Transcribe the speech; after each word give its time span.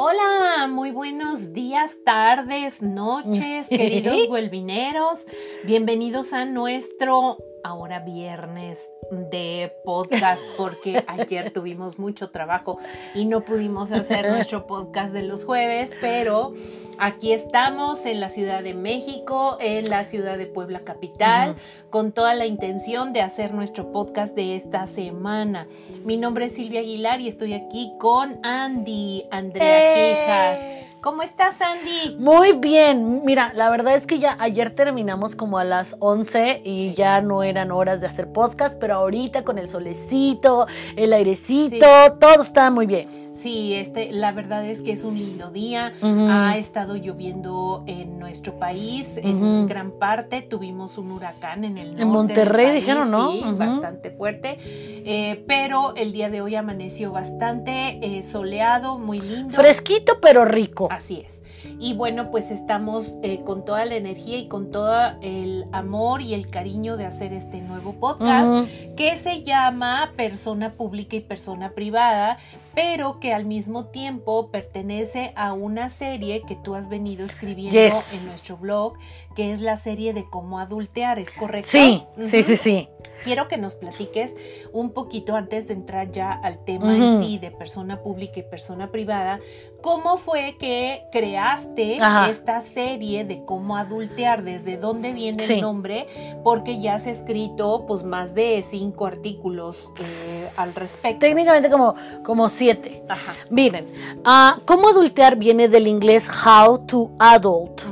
Hola, 0.00 0.68
muy 0.68 0.92
buenos 0.92 1.52
días, 1.52 2.04
tardes, 2.04 2.82
noches, 2.82 3.66
queridos 3.68 4.28
huelvineros. 4.28 5.26
Bienvenidos 5.64 6.32
a 6.32 6.44
nuestro 6.44 7.36
ahora 7.64 7.98
viernes 7.98 8.88
de 9.10 9.72
podcast 9.84 10.42
porque 10.56 11.04
ayer 11.06 11.50
tuvimos 11.50 11.98
mucho 11.98 12.30
trabajo 12.30 12.78
y 13.14 13.24
no 13.24 13.42
pudimos 13.42 13.92
hacer 13.92 14.28
nuestro 14.30 14.66
podcast 14.66 15.12
de 15.12 15.22
los 15.22 15.44
jueves, 15.44 15.92
pero 16.00 16.54
aquí 16.98 17.32
estamos 17.32 18.06
en 18.06 18.20
la 18.20 18.28
Ciudad 18.28 18.62
de 18.62 18.74
México, 18.74 19.56
en 19.60 19.88
la 19.88 20.04
ciudad 20.04 20.38
de 20.38 20.46
Puebla 20.46 20.80
capital, 20.80 21.56
con 21.90 22.12
toda 22.12 22.34
la 22.34 22.46
intención 22.46 23.12
de 23.12 23.22
hacer 23.22 23.54
nuestro 23.54 23.92
podcast 23.92 24.34
de 24.34 24.56
esta 24.56 24.86
semana. 24.86 25.66
Mi 26.04 26.16
nombre 26.16 26.46
es 26.46 26.52
Silvia 26.52 26.80
Aguilar 26.80 27.20
y 27.20 27.28
estoy 27.28 27.54
aquí 27.54 27.92
con 27.98 28.38
Andy, 28.42 29.26
Andrea 29.30 29.94
Quejas. 29.94 30.87
¿Cómo 31.00 31.22
estás, 31.22 31.60
Andy? 31.60 32.16
Muy 32.18 32.54
bien. 32.54 33.22
Mira, 33.24 33.52
la 33.54 33.70
verdad 33.70 33.94
es 33.94 34.04
que 34.04 34.18
ya 34.18 34.36
ayer 34.40 34.74
terminamos 34.74 35.36
como 35.36 35.58
a 35.58 35.64
las 35.64 35.96
11 36.00 36.62
y 36.64 36.92
ya 36.94 37.20
no 37.20 37.44
eran 37.44 37.70
horas 37.70 38.00
de 38.00 38.08
hacer 38.08 38.32
podcast, 38.32 38.76
pero 38.80 38.94
ahorita 38.94 39.44
con 39.44 39.58
el 39.58 39.68
solecito, 39.68 40.66
el 40.96 41.12
airecito, 41.12 41.86
todo 42.18 42.42
está 42.42 42.70
muy 42.72 42.86
bien. 42.86 43.27
Sí, 43.38 43.74
este, 43.74 44.10
la 44.10 44.32
verdad 44.32 44.66
es 44.66 44.80
que 44.80 44.90
es 44.90 45.04
un 45.04 45.16
lindo 45.16 45.50
día. 45.50 45.92
Ha 46.02 46.58
estado 46.58 46.96
lloviendo 46.96 47.84
en 47.86 48.18
nuestro 48.18 48.58
país, 48.58 49.16
en 49.16 49.68
gran 49.68 49.92
parte. 49.92 50.42
Tuvimos 50.42 50.98
un 50.98 51.12
huracán 51.12 51.64
en 51.64 51.78
el 51.78 51.90
norte. 51.90 52.02
En 52.02 52.08
Monterrey 52.08 52.74
dijeron, 52.74 53.10
¿no? 53.12 53.30
Sí, 53.32 53.44
bastante 53.56 54.10
fuerte. 54.10 54.58
Eh, 54.60 55.44
pero 55.46 55.94
el 55.94 56.12
día 56.12 56.30
de 56.30 56.40
hoy 56.40 56.56
amaneció 56.56 57.12
bastante 57.12 58.00
eh, 58.02 58.24
soleado, 58.24 58.98
muy 58.98 59.20
lindo. 59.20 59.56
Fresquito, 59.56 60.18
pero 60.20 60.44
rico. 60.44 60.88
Así 60.90 61.22
es. 61.24 61.42
Y 61.80 61.94
bueno, 61.94 62.30
pues 62.30 62.50
estamos 62.50 63.16
eh, 63.22 63.42
con 63.44 63.64
toda 63.64 63.84
la 63.84 63.96
energía 63.96 64.38
y 64.38 64.48
con 64.48 64.70
todo 64.70 65.12
el 65.22 65.66
amor 65.72 66.22
y 66.22 66.34
el 66.34 66.50
cariño 66.50 66.96
de 66.96 67.06
hacer 67.06 67.32
este 67.32 67.60
nuevo 67.60 67.94
podcast 67.94 68.68
que 68.96 69.16
se 69.16 69.42
llama 69.42 70.12
Persona 70.16 70.72
Pública 70.72 71.16
y 71.16 71.20
Persona 71.20 71.70
Privada, 71.70 72.38
pero 72.78 73.18
que 73.18 73.34
al 73.34 73.44
mismo 73.44 73.86
tiempo 73.86 74.52
pertenece 74.52 75.32
a 75.34 75.52
una 75.52 75.90
serie 75.90 76.42
que 76.46 76.54
tú 76.54 76.76
has 76.76 76.88
venido 76.88 77.26
escribiendo 77.26 77.76
en 77.76 78.26
nuestro 78.26 78.56
blog, 78.56 78.92
que 79.34 79.52
es 79.52 79.60
la 79.60 79.76
serie 79.76 80.14
de 80.14 80.30
cómo 80.30 80.60
adultear, 80.60 81.18
¿es 81.18 81.32
correcto? 81.32 81.70
Sí, 81.72 82.04
sí, 82.24 82.44
sí, 82.44 82.56
sí. 82.56 82.88
Quiero 83.22 83.48
que 83.48 83.56
nos 83.56 83.74
platiques 83.74 84.36
un 84.72 84.90
poquito 84.90 85.36
antes 85.36 85.68
de 85.68 85.74
entrar 85.74 86.10
ya 86.10 86.32
al 86.32 86.64
tema 86.64 86.96
en 86.96 87.20
sí 87.20 87.38
de 87.38 87.50
persona 87.50 88.02
pública 88.02 88.40
y 88.40 88.42
persona 88.42 88.90
privada, 88.90 89.40
cómo 89.80 90.16
fue 90.16 90.56
que 90.58 91.04
creaste 91.12 91.98
esta 92.30 92.60
serie 92.60 93.24
de 93.24 93.44
cómo 93.44 93.76
adultear, 93.76 94.42
desde 94.42 94.76
dónde 94.76 95.12
viene 95.12 95.44
el 95.44 95.60
nombre, 95.60 96.06
porque 96.42 96.80
ya 96.80 96.94
has 96.94 97.06
escrito 97.06 97.84
pues 97.86 98.02
más 98.02 98.34
de 98.34 98.62
cinco 98.62 99.06
artículos 99.06 99.92
eh, 99.98 100.48
al 100.58 100.74
respecto. 100.74 101.18
Técnicamente 101.20 101.70
como, 101.70 101.94
como 102.24 102.48
siete. 102.48 103.02
Ajá. 103.08 103.34
Miren, 103.50 103.86
uh, 104.18 104.60
cómo 104.64 104.88
adultear 104.88 105.36
viene 105.36 105.68
del 105.68 105.86
inglés 105.86 106.28
how 106.28 106.78
to 106.86 107.10
adult. 107.18 107.82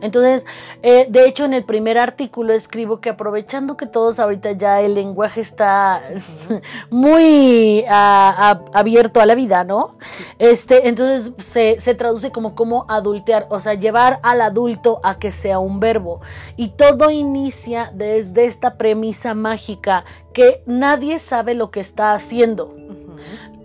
Entonces, 0.00 0.46
eh, 0.82 1.06
de 1.08 1.26
hecho, 1.26 1.44
en 1.44 1.54
el 1.54 1.64
primer 1.64 1.98
artículo 1.98 2.52
escribo 2.52 3.00
que 3.00 3.10
aprovechando 3.10 3.76
que 3.76 3.86
todos 3.86 4.18
ahorita 4.18 4.52
ya 4.52 4.80
el 4.80 4.94
lenguaje 4.94 5.40
está 5.40 6.02
muy 6.90 7.84
abierto 7.88 9.20
a 9.20 9.26
la 9.26 9.34
vida, 9.34 9.64
¿no? 9.64 9.96
Este, 10.38 10.88
entonces 10.88 11.34
se, 11.38 11.80
se, 11.80 11.94
traduce 11.94 12.30
como 12.30 12.54
cómo 12.54 12.86
adultear, 12.88 13.46
o 13.50 13.60
sea, 13.60 13.74
llevar 13.74 14.20
al 14.22 14.40
adulto 14.40 15.00
a 15.02 15.18
que 15.18 15.32
sea 15.32 15.58
un 15.58 15.80
verbo. 15.80 16.20
Y 16.56 16.68
todo 16.68 17.10
inicia 17.10 17.90
desde 17.94 18.44
esta 18.44 18.76
premisa 18.76 19.34
mágica 19.34 20.04
que 20.32 20.62
nadie 20.66 21.18
sabe 21.18 21.54
lo 21.54 21.70
que 21.70 21.80
está 21.80 22.12
haciendo 22.12 22.74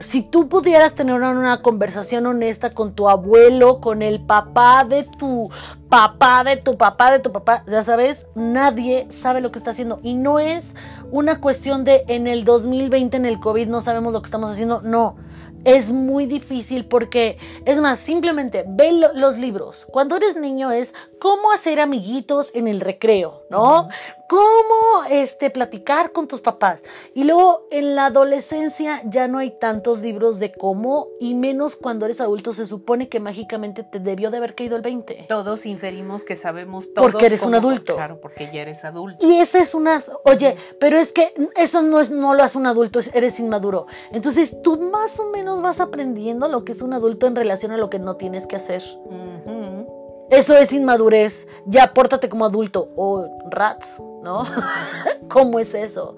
si 0.02 0.22
tú 0.24 0.48
pudieras 0.50 0.96
tener 0.96 1.16
una, 1.16 1.62
conversación 1.62 2.26
honesta 2.26 2.74
con 2.74 2.94
tu 2.94 3.10
abuelo, 3.10 3.80
con 3.80 4.02
el 4.02 4.20
papá 4.22 4.84
de 4.84 5.04
tu 5.04 5.50
papá, 5.90 6.44
de 6.44 6.58
tu 6.58 6.78
papá, 6.78 7.12
de 7.12 7.20
tu 7.20 7.32
papá, 7.32 7.64
ya 7.68 7.84
sabes, 7.84 8.28
nadie 8.36 9.08
sabe 9.10 9.42
lo 9.42 9.52
que 9.52 9.60
está 9.60 9.72
haciendo. 9.72 10.00
Y 10.04 10.14
no 10.14 10.40
es 10.40 10.76
una 11.12 11.40
cuestión 11.40 11.84
de 11.84 12.04
en 12.08 12.28
el 12.28 12.46
2020, 12.46 13.18
en 13.18 13.26
el 13.26 13.40
COVID, 13.40 13.68
no 13.68 13.82
sabemos 13.82 14.14
lo 14.14 14.22
que 14.22 14.28
estamos 14.28 14.52
haciendo. 14.52 14.82
No 14.82 15.16
es 15.64 15.92
muy 15.92 16.26
difícil 16.26 16.86
porque, 16.86 17.38
es 17.66 17.80
más, 17.80 18.00
simplemente 18.00 18.66
ve 18.68 18.92
los 19.14 19.38
libros. 19.38 19.86
Cuando 19.92 20.16
eres 20.16 20.36
niño 20.36 20.72
es 20.72 20.94
cómo 21.20 21.52
hacer 21.52 21.80
amiguitos 21.80 22.56
en 22.56 22.68
el 22.68 22.82
recreo, 22.82 23.44
¿no? 23.50 23.90
Cómo 24.28 25.04
este, 25.10 25.50
platicar 25.50 26.14
con 26.14 26.28
tus 26.28 26.40
papás. 26.40 26.82
Y 27.14 27.26
luego 27.26 27.68
en 27.70 27.96
la 27.96 28.08
adolescencia 28.08 29.02
ya 29.06 29.28
no 29.28 29.38
hay 29.38 29.52
tantos 29.52 30.00
libros 30.00 30.40
de 30.40 30.52
cómo, 30.52 31.10
y 31.20 31.36
menos 31.36 31.76
cuando 31.76 32.06
eres 32.06 32.22
adulto, 32.22 32.54
se 32.54 32.66
supone 32.66 33.10
que 33.10 33.20
mágicamente 33.20 33.84
te 33.84 34.00
debió 34.00 34.32
de 34.32 34.38
haber 34.38 34.56
caído 34.56 34.78
el 34.78 34.82
20. 34.82 35.26
Todos 35.28 35.66
inferimos 35.66 36.24
que 36.24 36.36
sabemos 36.36 36.94
todos. 36.94 37.12
Porque 37.12 37.26
eres 37.26 37.44
un 37.44 37.56
adulto. 37.56 37.96
Claro, 37.96 38.20
porque 38.20 38.50
ya 38.52 38.62
eres 38.62 38.84
adulto. 38.86 39.24
Y 39.26 39.40
esa 39.40 39.60
es 39.60 39.76
una, 39.76 40.02
oye, 40.24 40.56
pero 40.80 40.98
es 40.98 41.12
que 41.12 41.34
eso 41.56 41.82
no 41.82 42.00
es, 42.00 42.10
no 42.10 42.34
lo 42.34 42.44
hace 42.44 42.58
un 42.58 42.68
adulto, 42.68 43.00
eres 43.14 43.40
inmaduro. 43.40 43.86
Entonces 44.12 44.62
tú 44.64 44.80
más 44.80 45.20
o 45.20 45.30
menos 45.30 45.51
vas 45.60 45.82
aprendiendo 45.82 46.48
lo 46.48 46.64
que 46.64 46.72
es 46.72 46.82
un 46.82 46.94
adulto 46.94 47.28
en 47.28 47.36
relación 47.36 47.72
a 47.72 47.78
lo 47.78 47.90
que 47.90 48.00
no 48.00 48.16
tienes 48.16 48.48
que 48.48 48.56
hacer. 48.56 48.84
Eso 50.30 50.56
es 50.56 50.72
inmadurez. 50.72 51.48
Ya 51.66 51.94
pórtate 51.94 52.30
como 52.30 52.46
adulto. 52.46 52.90
O 52.96 53.28
rats. 53.50 54.02
¿No? 54.22 54.44
¿Cómo 55.28 55.60
es 55.60 55.74
eso? 55.74 56.18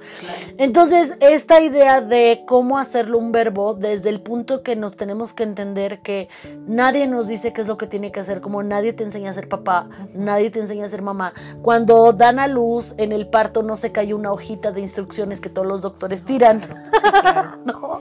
Entonces, 0.58 1.16
esta 1.20 1.62
idea 1.62 2.02
de 2.02 2.44
cómo 2.48 2.80
hacerlo 2.80 3.20
un 3.20 3.32
verbo, 3.32 3.76
desde 3.76 4.10
el 4.10 4.22
punto 4.22 4.64
que 4.64 4.76
nos 4.76 4.96
tenemos 4.96 5.34
que 5.34 5.44
entender 5.44 6.00
que 6.00 6.30
nadie 6.66 7.06
nos 7.08 7.28
dice 7.28 7.54
qué 7.54 7.62
es 7.62 7.68
lo 7.68 7.78
que 7.78 7.88
tiene 7.88 8.12
que 8.12 8.20
hacer, 8.20 8.42
como 8.42 8.64
nadie 8.64 8.94
te 8.94 9.04
enseña 9.04 9.30
a 9.30 9.34
ser 9.34 9.48
papá, 9.48 9.88
nadie 10.14 10.50
te 10.50 10.60
enseña 10.60 10.86
a 10.86 10.90
ser 10.90 11.04
mamá. 11.04 11.34
Cuando 11.62 12.12
dan 12.14 12.40
a 12.40 12.48
luz, 12.48 12.96
en 12.98 13.12
el 13.12 13.28
parto 13.28 13.62
no 13.62 13.78
se 13.78 13.92
cae 13.92 14.14
una 14.14 14.32
hojita 14.32 14.72
de 14.72 14.82
instrucciones 14.82 15.40
que 15.42 15.50
todos 15.50 15.68
los 15.68 15.82
doctores 15.82 16.26
tiran. 16.26 16.62
¿No? 17.66 18.00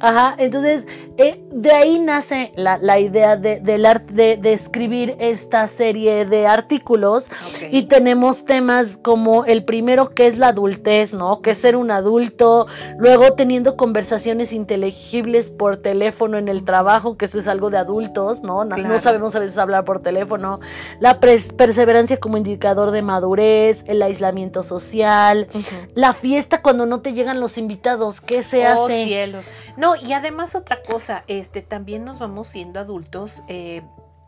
Ajá, 0.00 0.34
entonces, 0.38 0.86
eh, 1.16 1.42
de 1.50 1.70
ahí 1.72 1.98
nace 1.98 2.52
la, 2.56 2.98
idea 2.98 3.36
de, 3.36 3.60
de, 3.60 4.36
de, 4.36 4.52
escribir 4.52 5.16
esta 5.18 5.66
serie 5.66 6.26
de 6.26 6.46
artículos 6.46 7.30
y 7.70 7.84
tenemos 7.84 8.44
temas 8.44 8.96
como 8.96 9.23
el 9.46 9.64
primero 9.64 10.10
que 10.10 10.26
es 10.26 10.38
la 10.38 10.48
adultez, 10.48 11.14
¿no? 11.14 11.40
Que 11.40 11.52
es 11.52 11.58
ser 11.58 11.76
un 11.76 11.90
adulto, 11.90 12.66
luego 12.98 13.34
teniendo 13.34 13.76
conversaciones 13.76 14.52
inteligibles 14.52 15.50
por 15.50 15.78
teléfono 15.78 16.38
en 16.38 16.48
el 16.48 16.64
trabajo, 16.64 17.16
que 17.16 17.24
eso 17.24 17.38
es 17.38 17.48
algo 17.48 17.70
de 17.70 17.78
adultos, 17.78 18.42
¿no? 18.42 18.64
No 18.64 19.00
sabemos 19.00 19.34
a 19.34 19.38
veces 19.38 19.58
hablar 19.58 19.84
por 19.84 20.02
teléfono, 20.02 20.60
la 21.00 21.20
perseverancia 21.20 22.18
como 22.18 22.36
indicador 22.36 22.90
de 22.90 23.02
madurez, 23.02 23.84
el 23.86 24.02
aislamiento 24.02 24.62
social, 24.62 25.48
la 25.94 26.12
fiesta 26.12 26.62
cuando 26.62 26.86
no 26.86 27.00
te 27.00 27.12
llegan 27.12 27.40
los 27.40 27.58
invitados, 27.58 28.20
¿qué 28.20 28.42
se 28.42 28.66
oh, 28.66 28.84
hace? 28.86 29.04
cielos. 29.04 29.50
No, 29.76 29.96
y 29.96 30.12
además 30.12 30.54
otra 30.54 30.82
cosa, 30.82 31.24
este, 31.26 31.62
también 31.62 32.04
nos 32.04 32.18
vamos 32.18 32.48
siendo 32.48 32.80
adultos, 32.80 33.42
eh, 33.48 33.82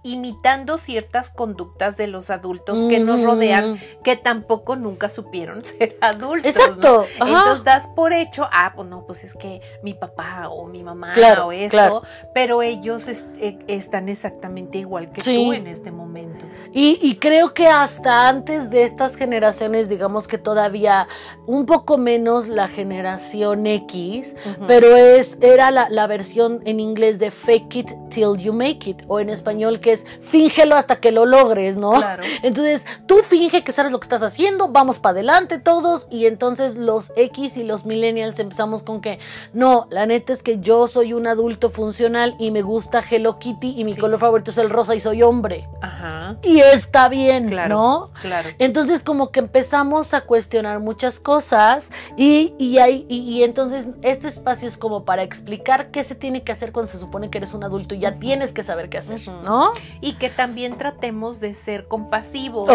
imitando 0.06 0.78
ciertas 0.78 1.30
conductas 1.30 1.96
de 1.96 2.06
los 2.06 2.30
adultos 2.30 2.78
que 2.88 3.00
nos 3.00 3.22
rodean, 3.22 3.78
que 4.02 4.16
tampoco 4.16 4.76
nunca 4.76 5.08
supieron 5.08 5.64
ser 5.64 5.96
adultos. 6.00 6.56
Exacto. 6.56 7.06
Entonces 7.20 7.64
das 7.64 7.86
por 7.88 8.12
hecho, 8.12 8.48
ah, 8.52 8.72
pues 8.74 8.88
no, 8.88 9.04
pues 9.06 9.24
es 9.24 9.34
que 9.34 9.60
mi 9.82 9.94
papá 9.94 10.48
o 10.48 10.66
mi 10.66 10.82
mamá 10.82 11.12
o 11.44 11.52
esto, 11.52 12.02
pero 12.34 12.62
ellos 12.62 13.08
eh, 13.08 13.58
están 13.66 14.08
exactamente 14.08 14.78
igual 14.78 15.10
que 15.12 15.22
tú 15.22 15.52
en 15.52 15.66
este 15.66 15.90
momento. 15.90 16.46
Y, 16.72 17.16
creo 17.16 17.54
que 17.54 17.68
hasta 17.68 18.28
antes 18.28 18.70
de 18.70 18.82
estas 18.82 19.16
generaciones, 19.16 19.88
digamos 19.88 20.28
que 20.28 20.36
todavía 20.36 21.08
un 21.46 21.64
poco 21.64 21.96
menos 21.96 22.48
la 22.48 22.68
generación 22.68 23.66
X, 23.66 24.36
pero 24.66 24.94
es, 24.94 25.38
era 25.40 25.70
la, 25.70 25.88
la 25.88 26.06
versión 26.06 26.60
en 26.66 26.80
inglés 26.80 27.18
de 27.18 27.30
fake 27.30 27.76
it 27.76 27.90
till 28.10 28.36
you 28.36 28.52
make 28.52 28.90
it, 28.90 29.02
o 29.08 29.20
en 29.20 29.30
español 29.30 29.80
que 29.80 29.95
es 29.96 30.06
fíngelo 30.22 30.76
hasta 30.76 30.96
que 30.96 31.10
lo 31.10 31.26
logres, 31.26 31.76
¿no? 31.76 31.92
Claro. 31.92 32.22
Entonces, 32.42 32.86
tú 33.06 33.18
finge 33.22 33.64
que 33.64 33.72
sabes 33.72 33.92
lo 33.92 34.00
que 34.00 34.04
estás 34.04 34.22
haciendo, 34.22 34.68
vamos 34.68 34.98
para 34.98 35.12
adelante 35.12 35.58
todos 35.58 36.06
y 36.10 36.26
entonces 36.26 36.76
los 36.76 37.12
X 37.16 37.56
y 37.56 37.64
los 37.64 37.84
millennials 37.86 38.38
empezamos 38.38 38.82
con 38.82 39.00
que 39.00 39.18
no, 39.52 39.86
la 39.90 40.06
neta 40.06 40.32
es 40.32 40.42
que 40.42 40.58
yo 40.60 40.88
soy 40.88 41.12
un 41.12 41.26
adulto 41.26 41.70
funcional 41.70 42.36
y 42.38 42.50
me 42.50 42.62
gusta 42.62 43.02
Hello 43.08 43.38
Kitty 43.38 43.74
y 43.78 43.84
mi 43.84 43.94
color 43.96 44.20
favorito 44.20 44.50
es 44.50 44.58
el 44.58 44.70
rosa 44.70 44.94
y 44.94 45.00
soy 45.00 45.22
hombre. 45.22 45.68
Ajá. 45.80 46.36
Y 46.42 46.60
está 46.60 47.08
bien, 47.08 47.50
¿no? 47.68 48.10
Claro. 48.20 48.50
Entonces, 48.58 49.02
como 49.02 49.30
que 49.30 49.40
empezamos 49.40 50.14
a 50.14 50.22
cuestionar 50.22 50.80
muchas 50.80 51.20
cosas 51.20 51.90
y, 52.16 52.54
y, 52.58 52.78
hay, 52.78 53.06
y, 53.08 53.42
entonces 53.42 53.88
este 54.02 54.28
espacio 54.28 54.68
es 54.68 54.76
como 54.76 55.04
para 55.04 55.22
explicar 55.22 55.90
qué 55.90 56.02
se 56.04 56.14
tiene 56.14 56.42
que 56.42 56.52
hacer 56.52 56.72
cuando 56.72 56.90
se 56.90 56.98
supone 56.98 57.30
que 57.30 57.38
eres 57.38 57.54
un 57.54 57.64
adulto 57.64 57.94
y 57.94 58.00
ya 58.00 58.18
tienes 58.18 58.52
que 58.52 58.62
saber 58.62 58.88
qué 58.88 58.98
hacer, 58.98 59.20
¿no? 59.28 59.72
Y 60.00 60.14
que 60.14 60.30
también 60.30 60.78
tratemos 60.78 61.40
de 61.40 61.54
ser 61.54 61.86
compasivos 61.88 62.70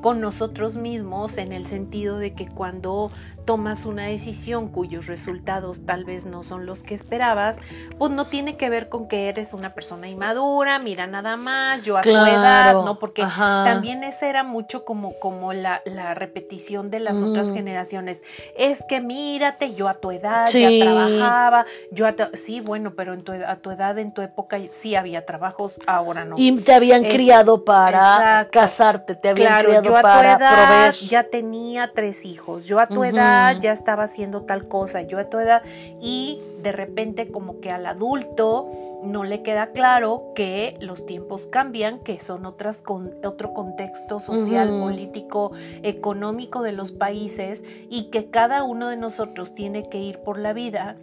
con 0.00 0.20
nosotros 0.20 0.76
mismos 0.76 1.38
en 1.38 1.52
el 1.52 1.66
sentido 1.66 2.18
de 2.18 2.34
que 2.34 2.46
cuando 2.48 3.10
tomas 3.46 3.86
una 3.86 4.06
decisión 4.06 4.68
cuyos 4.68 5.06
resultados 5.06 5.86
tal 5.86 6.04
vez 6.04 6.26
no 6.26 6.42
son 6.42 6.66
los 6.66 6.82
que 6.82 6.94
esperabas, 6.94 7.60
pues 7.96 8.10
no 8.10 8.26
tiene 8.26 8.56
que 8.56 8.68
ver 8.68 8.88
con 8.88 9.06
que 9.06 9.28
eres 9.28 9.54
una 9.54 9.72
persona 9.72 10.08
inmadura, 10.08 10.80
mira 10.80 11.06
nada 11.06 11.36
más, 11.36 11.82
yo 11.82 11.96
a 11.96 12.02
tu 12.02 12.10
edad, 12.10 12.74
¿no? 12.74 12.98
Porque 12.98 13.22
también 13.22 14.02
esa 14.02 14.28
era 14.28 14.42
mucho 14.42 14.84
como, 14.84 15.18
como 15.20 15.52
la, 15.52 15.80
la 15.84 16.14
repetición 16.14 16.90
de 16.90 17.00
las 17.00 17.22
otras 17.22 17.52
generaciones. 17.52 18.24
Es 18.58 18.82
que 18.82 19.00
mírate, 19.00 19.74
yo 19.74 19.88
a 19.88 19.94
tu 19.94 20.10
edad 20.10 20.48
ya 20.48 20.68
trabajaba, 20.84 21.66
yo 21.92 22.06
a 22.06 22.14
sí, 22.32 22.60
bueno, 22.60 22.94
pero 22.96 23.14
en 23.14 23.22
tu, 23.22 23.32
a 23.32 23.56
tu 23.56 23.70
edad, 23.70 23.96
en 23.98 24.12
tu 24.12 24.22
época 24.22 24.58
sí 24.70 24.96
había 24.96 25.24
trabajos, 25.24 25.78
ahora 25.86 26.24
no. 26.24 26.34
Y 26.36 26.50
te 26.56 26.74
habían 26.74 27.04
criado 27.04 27.64
para 27.64 28.48
casarte, 28.50 29.14
te 29.14 29.28
habían 29.28 29.62
criado 29.62 29.84
yo 29.84 29.96
a 29.96 30.02
para 30.02 30.36
tu 30.36 30.44
edad 30.44 30.94
Ya 31.08 31.22
tenía 31.22 31.92
tres 31.94 32.24
hijos, 32.24 32.66
yo 32.66 32.80
a 32.80 32.86
tu 32.86 33.04
edad 33.04 33.35
ya 33.60 33.72
estaba 33.72 34.04
haciendo 34.04 34.42
tal 34.42 34.68
cosa, 34.68 35.02
yo 35.02 35.18
a 35.18 35.30
tu 35.30 35.38
edad, 35.38 35.62
y 36.00 36.40
de 36.62 36.72
repente 36.72 37.30
como 37.30 37.60
que 37.60 37.70
al 37.70 37.86
adulto 37.86 38.70
no 39.02 39.24
le 39.24 39.42
queda 39.42 39.68
claro 39.68 40.32
que 40.34 40.76
los 40.80 41.06
tiempos 41.06 41.46
cambian, 41.46 42.00
que 42.00 42.18
son 42.20 42.46
otras 42.46 42.82
con, 42.82 43.12
otro 43.24 43.52
contexto 43.52 44.20
social, 44.20 44.68
político, 44.68 45.52
económico 45.82 46.62
de 46.62 46.72
los 46.72 46.92
países 46.92 47.64
y 47.88 48.04
que 48.04 48.30
cada 48.30 48.64
uno 48.64 48.88
de 48.88 48.96
nosotros 48.96 49.54
tiene 49.54 49.88
que 49.88 49.98
ir 49.98 50.18
por 50.18 50.38
la 50.38 50.52
vida 50.52 50.96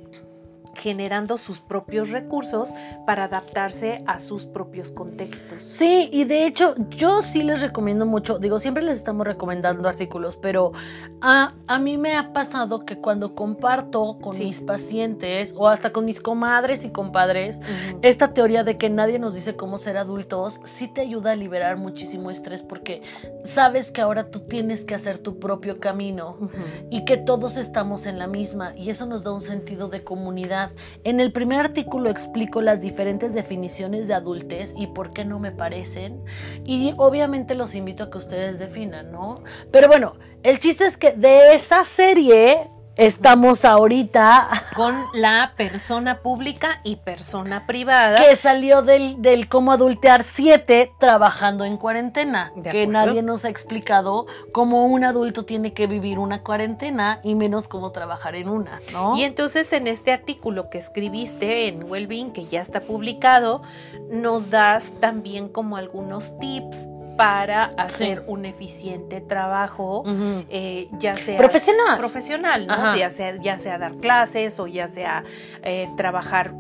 generando 0.83 1.37
sus 1.37 1.61
propios 1.61 2.09
recursos 2.09 2.69
para 3.07 3.23
adaptarse 3.23 4.03
a 4.05 4.19
sus 4.19 4.45
propios 4.45 4.91
contextos. 4.91 5.63
Sí, 5.63 6.09
y 6.11 6.25
de 6.25 6.45
hecho 6.45 6.75
yo 6.89 7.21
sí 7.21 7.41
les 7.41 7.61
recomiendo 7.61 8.05
mucho, 8.05 8.37
digo, 8.37 8.59
siempre 8.59 8.83
les 8.83 8.97
estamos 8.97 9.25
recomendando 9.25 9.87
artículos, 9.87 10.35
pero 10.35 10.73
a, 11.21 11.53
a 11.67 11.79
mí 11.79 11.97
me 11.97 12.17
ha 12.17 12.33
pasado 12.33 12.83
que 12.85 12.97
cuando 12.97 13.33
comparto 13.33 14.17
con 14.19 14.37
mis 14.37 14.59
pacientes 14.59 15.53
o 15.55 15.69
hasta 15.69 15.91
con 15.91 16.03
mis 16.03 16.19
comadres 16.19 16.83
y 16.83 16.89
compadres, 16.89 17.61
esta 18.01 18.33
teoría 18.33 18.65
de 18.65 18.77
que 18.77 18.89
nadie 18.89 19.19
nos 19.19 19.35
dice 19.35 19.55
cómo 19.55 19.77
ser 19.77 19.95
adultos, 19.95 20.59
sí 20.65 20.89
te 20.89 20.99
ayuda 20.99 21.31
a 21.31 21.35
liberar 21.37 21.77
muchísimo 21.77 22.29
estrés 22.29 22.61
porque 22.61 23.01
sabes 23.45 23.89
que 23.89 24.01
ahora 24.01 24.29
tú 24.31 24.41
tienes 24.41 24.83
que 24.83 24.95
hacer 24.95 25.17
tu 25.17 25.39
propio 25.39 25.79
camino 25.79 26.49
y 26.89 27.05
que 27.05 27.15
todos 27.15 27.55
estamos 27.55 28.05
en 28.05 28.19
la 28.19 28.27
misma 28.27 28.73
y 28.75 28.89
eso 28.89 29.05
nos 29.05 29.23
da 29.23 29.31
un 29.31 29.39
sentido 29.39 29.87
de 29.87 30.03
comunidad 30.03 30.72
en 31.03 31.19
el 31.19 31.31
primer 31.31 31.59
artículo 31.59 32.09
explico 32.09 32.61
las 32.61 32.81
diferentes 32.81 33.33
definiciones 33.33 34.07
de 34.07 34.13
adultez 34.13 34.73
y 34.77 34.87
por 34.87 35.13
qué 35.13 35.25
no 35.25 35.39
me 35.39 35.51
parecen. 35.51 36.23
Y 36.65 36.93
obviamente 36.97 37.55
los 37.55 37.75
invito 37.75 38.03
a 38.03 38.11
que 38.11 38.17
ustedes 38.17 38.59
definan, 38.59 39.11
¿no? 39.11 39.43
Pero 39.71 39.87
bueno, 39.87 40.15
el 40.43 40.59
chiste 40.59 40.85
es 40.85 40.97
que 40.97 41.11
de 41.11 41.55
esa 41.55 41.85
serie 41.85 42.69
Estamos 42.95 43.65
ahorita 43.65 44.49
con 44.75 44.95
la 45.13 45.53
persona 45.57 46.19
pública 46.19 46.79
y 46.83 46.97
persona 46.97 47.65
privada. 47.65 48.17
Que 48.17 48.35
salió 48.35 48.83
del, 48.83 49.19
del 49.19 49.49
cómo 49.49 49.71
adultear 49.71 50.23
7 50.23 50.91
trabajando 50.99 51.65
en 51.65 51.77
cuarentena. 51.77 52.51
que 52.69 52.85
nadie 52.85 53.23
nos 53.23 53.45
ha 53.45 53.49
explicado 53.49 54.27
cómo 54.51 54.85
un 54.85 55.03
adulto 55.03 55.43
tiene 55.43 55.73
que 55.73 55.87
vivir 55.87 56.19
una 56.19 56.43
cuarentena 56.43 57.19
y 57.23 57.33
menos 57.33 57.67
cómo 57.67 57.91
trabajar 57.91 58.35
en 58.35 58.47
una, 58.47 58.79
¿no? 58.91 59.17
Y 59.17 59.23
entonces 59.23 59.73
en 59.73 59.87
este 59.87 60.11
artículo 60.11 60.69
que 60.69 60.77
escribiste 60.77 61.67
en 61.67 61.89
Wellbeing, 61.89 62.31
que 62.31 62.45
ya 62.45 62.61
está 62.61 62.81
publicado, 62.81 63.63
nos 64.11 64.51
das 64.51 64.99
también 64.99 65.49
como 65.49 65.77
algunos 65.77 66.37
tips 66.37 66.87
para 67.17 67.65
hacer 67.77 68.23
un 68.27 68.45
eficiente 68.45 69.21
trabajo, 69.21 70.03
eh, 70.49 70.89
ya 70.99 71.15
sea 71.15 71.37
profesional, 71.37 71.97
profesional, 71.97 72.67
¿no? 72.67 72.95
Ya 72.95 73.09
sea, 73.09 73.35
ya 73.41 73.59
sea 73.59 73.77
dar 73.77 73.95
clases 73.97 74.59
o 74.59 74.67
ya 74.67 74.87
sea 74.87 75.23
eh, 75.63 75.89
trabajar 75.97 76.53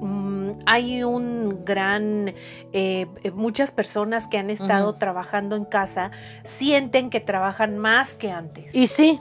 hay 0.65 1.03
un 1.03 1.63
gran, 1.65 2.33
eh, 2.73 3.07
muchas 3.33 3.71
personas 3.71 4.27
que 4.27 4.37
han 4.37 4.49
estado 4.49 4.95
trabajando 4.95 5.55
en 5.55 5.65
casa 5.65 6.11
sienten 6.43 7.09
que 7.09 7.19
trabajan 7.19 7.77
más 7.77 8.15
que 8.15 8.31
antes. 8.31 8.73
Y 8.73 8.87
sí. 8.87 9.19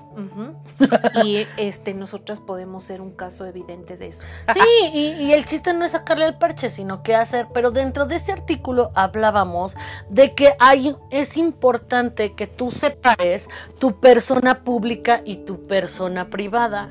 y 1.24 1.46
este, 1.56 1.94
nosotras 1.94 2.40
podemos 2.40 2.84
ser 2.84 3.00
un 3.00 3.12
caso 3.12 3.46
evidente 3.46 3.96
de 3.96 4.08
eso. 4.08 4.22
Sí, 4.52 4.60
y, 4.92 5.32
el 5.32 5.46
chiste 5.46 5.72
no 5.74 5.84
es 5.84 5.92
sacarle 5.92 6.26
el 6.26 6.36
parche, 6.36 6.70
sino 6.70 7.02
que 7.02 7.14
hacer, 7.14 7.48
pero 7.52 7.70
dentro 7.70 8.06
de 8.06 8.16
ese 8.16 8.32
artículo 8.32 8.90
hablábamos 8.94 9.76
de 10.08 10.34
que 10.34 10.54
hay, 10.58 10.96
es 11.10 11.36
importante 11.36 12.34
que 12.34 12.46
tú 12.46 12.70
separes 12.70 13.48
tu 13.78 14.00
persona 14.00 14.62
pública 14.62 15.22
y 15.24 15.36
tu 15.36 15.66
persona 15.66 16.28
privada. 16.28 16.88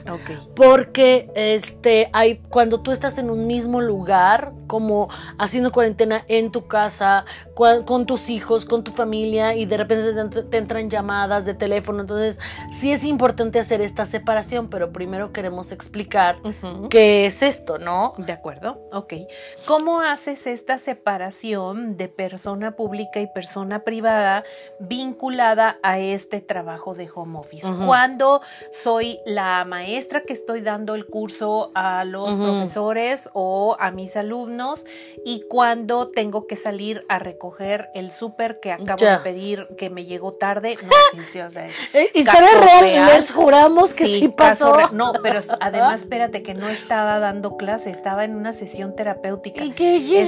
Porque 0.56 1.30
este, 1.36 2.10
hay, 2.14 2.38
cuando 2.50 2.82
tú 2.82 2.92
estás 2.92 3.18
en 3.18 3.30
un 3.30 3.48
mismo 3.48 3.82
lugar, 3.82 4.31
como 4.68 5.10
haciendo 5.38 5.72
cuarentena 5.72 6.24
en 6.28 6.52
tu 6.52 6.68
casa, 6.68 7.26
con 7.54 8.06
tus 8.06 8.30
hijos, 8.30 8.66
con 8.66 8.84
tu 8.84 8.92
familia 8.92 9.54
y 9.56 9.66
de 9.66 9.78
repente 9.78 10.42
te, 10.50 10.58
entran 10.58 10.90
llamadas 10.90 11.46
de 11.46 11.54
teléfono. 11.54 12.02
Entonces, 12.02 12.40
sí 12.74 12.92
es 12.92 13.04
importante 13.04 13.60
hacer 13.60 13.82
esta 13.82 14.06
separación, 14.06 14.70
pero 14.70 14.92
primero 14.92 15.32
queremos 15.32 15.72
explicar 15.72 16.38
qué 16.90 17.26
es 17.26 17.44
esto, 17.44 17.78
¿no? 17.78 18.14
De 18.18 18.32
acuerdo, 18.32 18.82
ok. 18.92 19.14
¿Cómo 19.66 20.02
haces 20.02 20.48
esta 20.48 20.78
separación 20.78 21.98
de 21.98 22.08
persona 22.08 22.76
pública 22.76 23.20
y 23.20 23.28
persona 23.28 23.84
privada 23.84 24.44
vinculada 24.80 25.78
a 25.84 26.00
este 26.00 26.42
trabajo 26.42 26.94
de 26.94 27.10
home 27.14 27.40
office? 27.40 27.68
Cuando 27.86 28.42
soy 28.72 29.20
la 29.26 29.64
maestra 29.66 30.24
que 30.24 30.34
estoy 30.34 30.62
dando 30.62 30.96
el 30.96 31.06
curso 31.06 31.72
a 31.76 32.04
los 32.06 32.34
profesores 32.36 33.30
o 33.34 33.76
a 33.80 33.92
mis 33.92 34.16
alumnos 34.22 34.86
y 35.26 35.44
cuando 35.50 36.10
tengo 36.10 36.48
que 36.48 36.56
salir 36.56 37.06
a 37.10 37.20
recoger 37.20 37.90
el 37.94 38.12
súper 38.12 38.60
que 38.60 38.72
acabo 38.72 39.06
de 39.06 39.18
pedir 39.18 39.68
que 39.78 39.90
me 39.90 40.06
llegó 40.06 40.34
tarde. 40.34 40.78
No, 40.82 41.24
sí, 41.30 41.40
o 41.40 41.50
sea, 41.50 41.68
eh, 41.94 42.10
Historia 42.14 42.50
real, 42.60 43.06
les 43.18 43.32
juramos 43.32 43.96
que 43.96 44.06
sí, 44.06 44.28
pasó. 44.30 44.92
No, 44.94 45.14
pero 45.22 45.40
además 45.60 46.02
espérate 46.02 46.44
que 46.44 46.54
no 46.54 46.70
estaba 46.70 47.20
dando 47.20 47.58
clase, 47.58 47.90
estaba 47.90 48.24
en 48.24 48.36
una 48.36 48.54
sesión 48.54 48.96
terapéutica. 48.96 49.64
Y 49.64 49.72
que, 49.72 49.98
y 49.98 50.28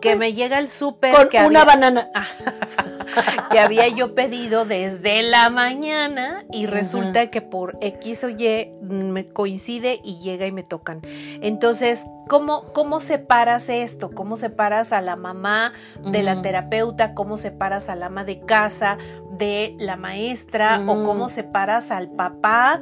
que 0.00 0.16
me 0.16 0.32
llega 0.32 0.58
el 0.58 0.68
súper 0.68 1.14
con 1.30 1.46
una 1.46 1.64
banana 1.64 2.10
que 3.50 3.58
había 3.58 3.88
yo 3.88 4.14
pedido 4.14 4.64
desde 4.64 5.22
la 5.22 5.50
mañana 5.50 6.44
y 6.52 6.66
resulta 6.66 7.30
que 7.30 7.42
por 7.42 7.76
X 7.80 8.24
o 8.24 8.28
Y 8.30 8.70
me 8.80 9.28
coincide 9.28 10.00
y 10.02 10.18
llega 10.18 10.46
y 10.46 10.52
me 10.52 10.62
tocan. 10.62 11.02
Entonces, 11.40 12.06
¿cómo, 12.28 12.72
cómo 12.72 13.00
separas 13.24 13.70
esto? 13.70 14.10
¿Cómo 14.10 14.36
separas 14.36 14.92
a 14.92 15.00
la 15.00 15.16
mamá 15.16 15.72
de 16.04 16.22
la 16.22 16.42
terapeuta? 16.42 17.14
¿Cómo 17.14 17.38
separas 17.38 17.88
al 17.88 18.02
ama 18.02 18.22
de 18.22 18.40
casa 18.40 18.98
de 19.30 19.74
la 19.78 19.96
maestra? 19.96 20.82
¿O 20.86 21.04
cómo 21.04 21.30
separas 21.30 21.90
al 21.90 22.10
papá 22.10 22.80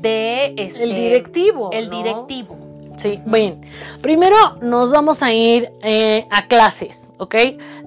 de 0.00 0.54
este, 0.56 0.84
el 0.84 0.94
directivo? 0.94 1.70
El 1.72 1.90
directivo. 1.90 2.56
Sí, 2.96 3.20
bien. 3.24 3.62
Primero 4.00 4.36
nos 4.60 4.90
vamos 4.90 5.22
a 5.22 5.32
ir 5.32 5.72
eh, 5.82 6.26
a 6.30 6.46
clases, 6.46 7.10
¿ok? 7.18 7.34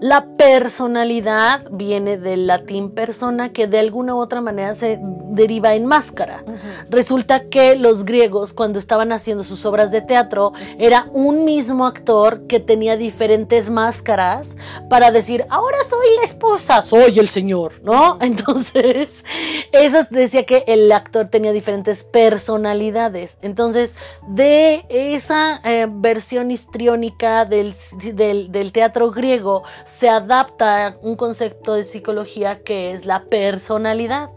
La 0.02 0.26
personalidad 0.38 1.64
viene 1.72 2.18
del 2.18 2.48
latín 2.48 2.92
persona 2.92 3.54
que 3.54 3.68
de 3.68 3.80
alguna 3.80 4.16
u 4.16 4.20
otra 4.20 4.42
manera 4.42 4.74
se 4.74 5.00
deriva 5.02 5.76
en 5.76 5.86
máscara. 5.86 6.44
Resulta 6.90 7.50
que 7.50 7.76
los 7.76 8.06
griegos 8.06 8.54
cuando 8.54 8.80
estaban 8.80 9.12
haciendo 9.12 9.44
sus 9.44 9.66
obras 9.66 9.92
de 9.92 10.02
teatro 10.02 10.54
era 10.80 11.08
un 11.12 11.46
mismo 11.46 11.86
actor 11.86 12.48
que 12.48 12.60
tenía 12.60 12.98
diferentes 12.98 13.70
máscaras 13.70 14.58
para 14.90 15.12
decir, 15.12 15.46
ahora 15.50 15.78
soy 15.88 16.16
la 16.18 16.24
esposa, 16.24 16.82
soy 16.82 17.20
el 17.20 17.30
señor, 17.30 17.74
¿no? 17.84 18.18
Entonces, 18.22 19.24
eso 19.72 19.98
decía 20.10 20.46
que 20.46 20.64
el 20.68 20.92
actor 20.92 21.28
tenía 21.30 21.52
diferentes 21.52 22.04
personalidades. 22.04 23.38
Entonces, 23.42 23.96
de 24.28 24.86
esa 24.96 25.62
eh, 25.64 25.88
versión 25.90 26.52
histriónica 26.52 27.46
del, 27.46 27.74
del, 28.14 28.72
teatro 28.72 29.12
griego 29.12 29.64
se 29.84 30.10
adapta 30.10 30.88
a 30.88 30.96
un 31.02 31.16
concepto 31.16 31.74
de 31.74 31.84
psicología 31.84 32.64
que 32.64 32.92
es 32.92 33.06
la 33.06 33.24
personalidad, 33.26 34.30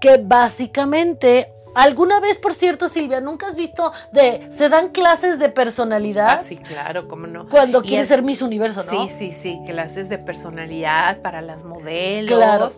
que 0.00 0.18
básicamente 0.18 1.52
¿Alguna 1.74 2.18
vez, 2.18 2.38
por 2.38 2.54
cierto, 2.54 2.88
Silvia, 2.88 3.20
nunca 3.20 3.46
has 3.46 3.54
visto 3.54 3.92
de 4.10 4.50
se 4.50 4.68
dan 4.68 4.88
clases 4.88 5.38
de 5.38 5.48
personalidad? 5.48 6.38
Ah, 6.40 6.42
sí, 6.42 6.56
claro, 6.56 7.06
cómo 7.06 7.28
no. 7.28 7.48
Cuando 7.48 7.82
quieres 7.82 8.08
ser 8.08 8.22
Miss 8.22 8.42
Universo, 8.42 8.82
¿no? 8.82 9.06
Sí, 9.06 9.14
sí, 9.16 9.30
sí, 9.30 9.60
clases 9.64 10.08
de 10.08 10.18
personalidad 10.18 11.20
para 11.22 11.40
las 11.40 11.64
modelos. 11.64 12.36
Claro 12.36 12.68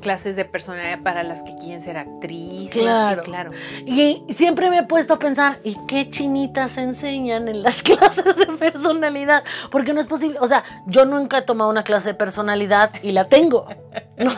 clases 0.00 0.36
de 0.36 0.44
personalidad 0.44 1.02
para 1.02 1.22
las 1.22 1.42
que 1.42 1.56
quieren 1.56 1.80
ser 1.80 1.98
actrices. 1.98 2.72
Claro. 2.72 3.22
claro. 3.22 3.50
Y 3.84 4.24
siempre 4.30 4.70
me 4.70 4.78
he 4.78 4.82
puesto 4.82 5.14
a 5.14 5.18
pensar, 5.18 5.60
¿y 5.64 5.76
qué 5.86 6.10
chinitas 6.10 6.78
enseñan 6.78 7.48
en 7.48 7.62
las 7.62 7.82
clases 7.84 8.36
de 8.36 8.46
personalidad? 8.46 9.44
Porque 9.70 9.92
no 9.92 10.00
es 10.00 10.06
posible. 10.06 10.38
O 10.40 10.48
sea, 10.48 10.64
yo 10.86 11.04
nunca 11.04 11.38
he 11.38 11.42
tomado 11.42 11.70
una 11.70 11.84
clase 11.84 12.10
de 12.10 12.14
personalidad 12.14 12.90
y 13.02 13.12
la 13.12 13.24
tengo. 13.24 13.66
No. 14.20 14.30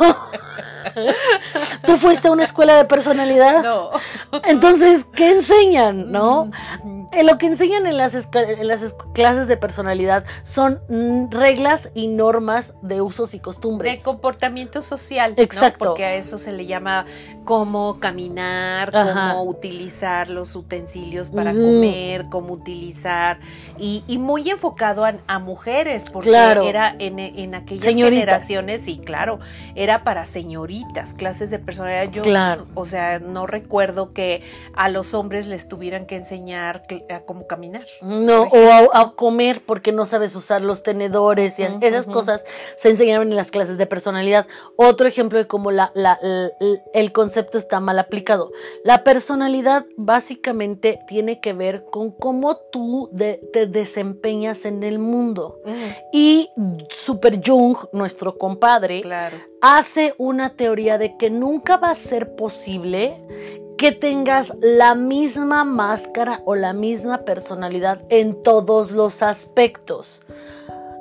¿Tú 1.87 1.97
fuiste 1.97 2.28
a 2.28 2.31
una 2.31 2.45
escuela 2.45 2.76
de 2.76 2.85
personalidad? 2.85 3.64
No. 3.64 3.90
Entonces, 4.45 5.04
¿qué 5.16 5.33
enseñan? 5.33 6.12
¿No? 6.12 6.52
Eh, 7.12 7.25
lo 7.25 7.37
que 7.37 7.47
enseñan 7.47 7.87
en 7.87 7.97
las, 7.97 8.14
en 8.14 8.69
las 8.69 8.95
clases 9.12 9.49
de 9.49 9.57
personalidad 9.57 10.25
son 10.42 10.81
mm, 10.88 11.31
reglas 11.31 11.90
y 11.95 12.09
normas 12.09 12.75
de 12.81 13.02
usos 13.02 13.35
y 13.35 13.40
costumbres. 13.40 13.99
De 13.99 14.02
comportamiento 14.02 14.83
social. 14.83 15.35
Exacto. 15.37 15.51
Porque 15.78 16.04
a 16.04 16.14
eso 16.14 16.38
se 16.38 16.52
le 16.52 16.66
llama 16.66 17.06
cómo 17.44 17.99
caminar, 17.99 18.92
cómo 18.92 19.44
utilizar 19.44 20.28
los 20.28 20.54
utensilios 20.54 21.30
para 21.30 21.52
comer, 21.52 22.26
cómo 22.30 22.54
utilizar. 22.54 23.40
Y, 23.78 24.02
muy 24.18 24.49
enfocado 24.49 25.04
a, 25.04 25.38
mujeres, 25.38 26.06
porque 26.11 26.30
era 26.30 26.94
en, 26.99 27.18
en 27.18 27.54
aquellas 27.54 27.94
generaciones, 27.94 28.87
y 28.87 28.99
claro, 28.99 29.40
era 29.75 30.04
para 30.04 30.25
señoritas, 30.26 31.14
clases 31.14 31.50
de 31.50 31.59
personalidad. 31.59 32.12
Yo, 32.12 32.23
claro. 32.23 32.66
o 32.75 32.85
sea, 32.85 33.18
no 33.18 33.47
recuerdo 33.47 34.12
que 34.12 34.42
a 34.75 34.88
los 34.88 35.14
hombres 35.14 35.47
les 35.47 35.68
tuvieran 35.68 36.06
que 36.06 36.16
enseñar 36.16 36.82
a 37.11 37.21
cómo 37.21 37.47
caminar. 37.47 37.87
No, 38.00 38.42
o 38.42 38.92
a, 38.94 39.12
comer 39.16 39.62
porque 39.64 39.92
no 39.92 40.06
sabes 40.06 40.35
usar 40.37 40.62
los 40.62 40.82
tenedores 40.82 41.59
y 41.59 41.64
esas 41.64 42.06
cosas 42.06 42.44
se 42.76 42.90
enseñaron 42.90 43.28
en 43.30 43.37
las 43.37 43.50
clases 43.50 43.78
de 43.78 43.87
personalidad. 43.87 44.47
Otro 44.76 45.06
ejemplo 45.06 45.38
cómo 45.46 45.70
la, 45.70 45.92
el 46.92 47.12
concepto 47.12 47.58
está 47.58 47.80
mal 47.80 47.99
aplicado. 47.99 48.52
La 48.84 49.04
personalidad 49.04 49.84
básicamente 49.96 50.99
tiene 51.06 51.40
que 51.40 51.52
ver 51.52 51.84
con 51.84 52.11
cómo 52.11 52.56
tú 52.56 53.11
te 53.52 53.66
desempeñas 53.66 54.64
en 54.64 54.82
el 54.82 54.99
mundo. 54.99 55.61
Y 56.12 56.50
Super 56.90 57.40
Jung, 57.44 57.76
nuestro 57.92 58.38
compadre, 58.38 59.02
hace 59.61 60.14
una 60.18 60.50
teoría 60.50 60.99
de 60.99 61.16
que 61.16 61.30
nunca 61.30 61.76
va 61.76 61.90
a 61.90 61.96
ser 61.96 62.34
posible 62.34 63.16
que 63.76 63.90
tengas 63.90 64.54
la 64.61 64.94
misma 64.94 65.64
máscara 65.64 66.40
o 66.44 66.54
la 66.54 66.72
misma 66.72 67.25
personalidad 67.25 68.02
en 68.11 68.42
todos 68.42 68.92
los 68.92 69.22
aspectos 69.22 70.20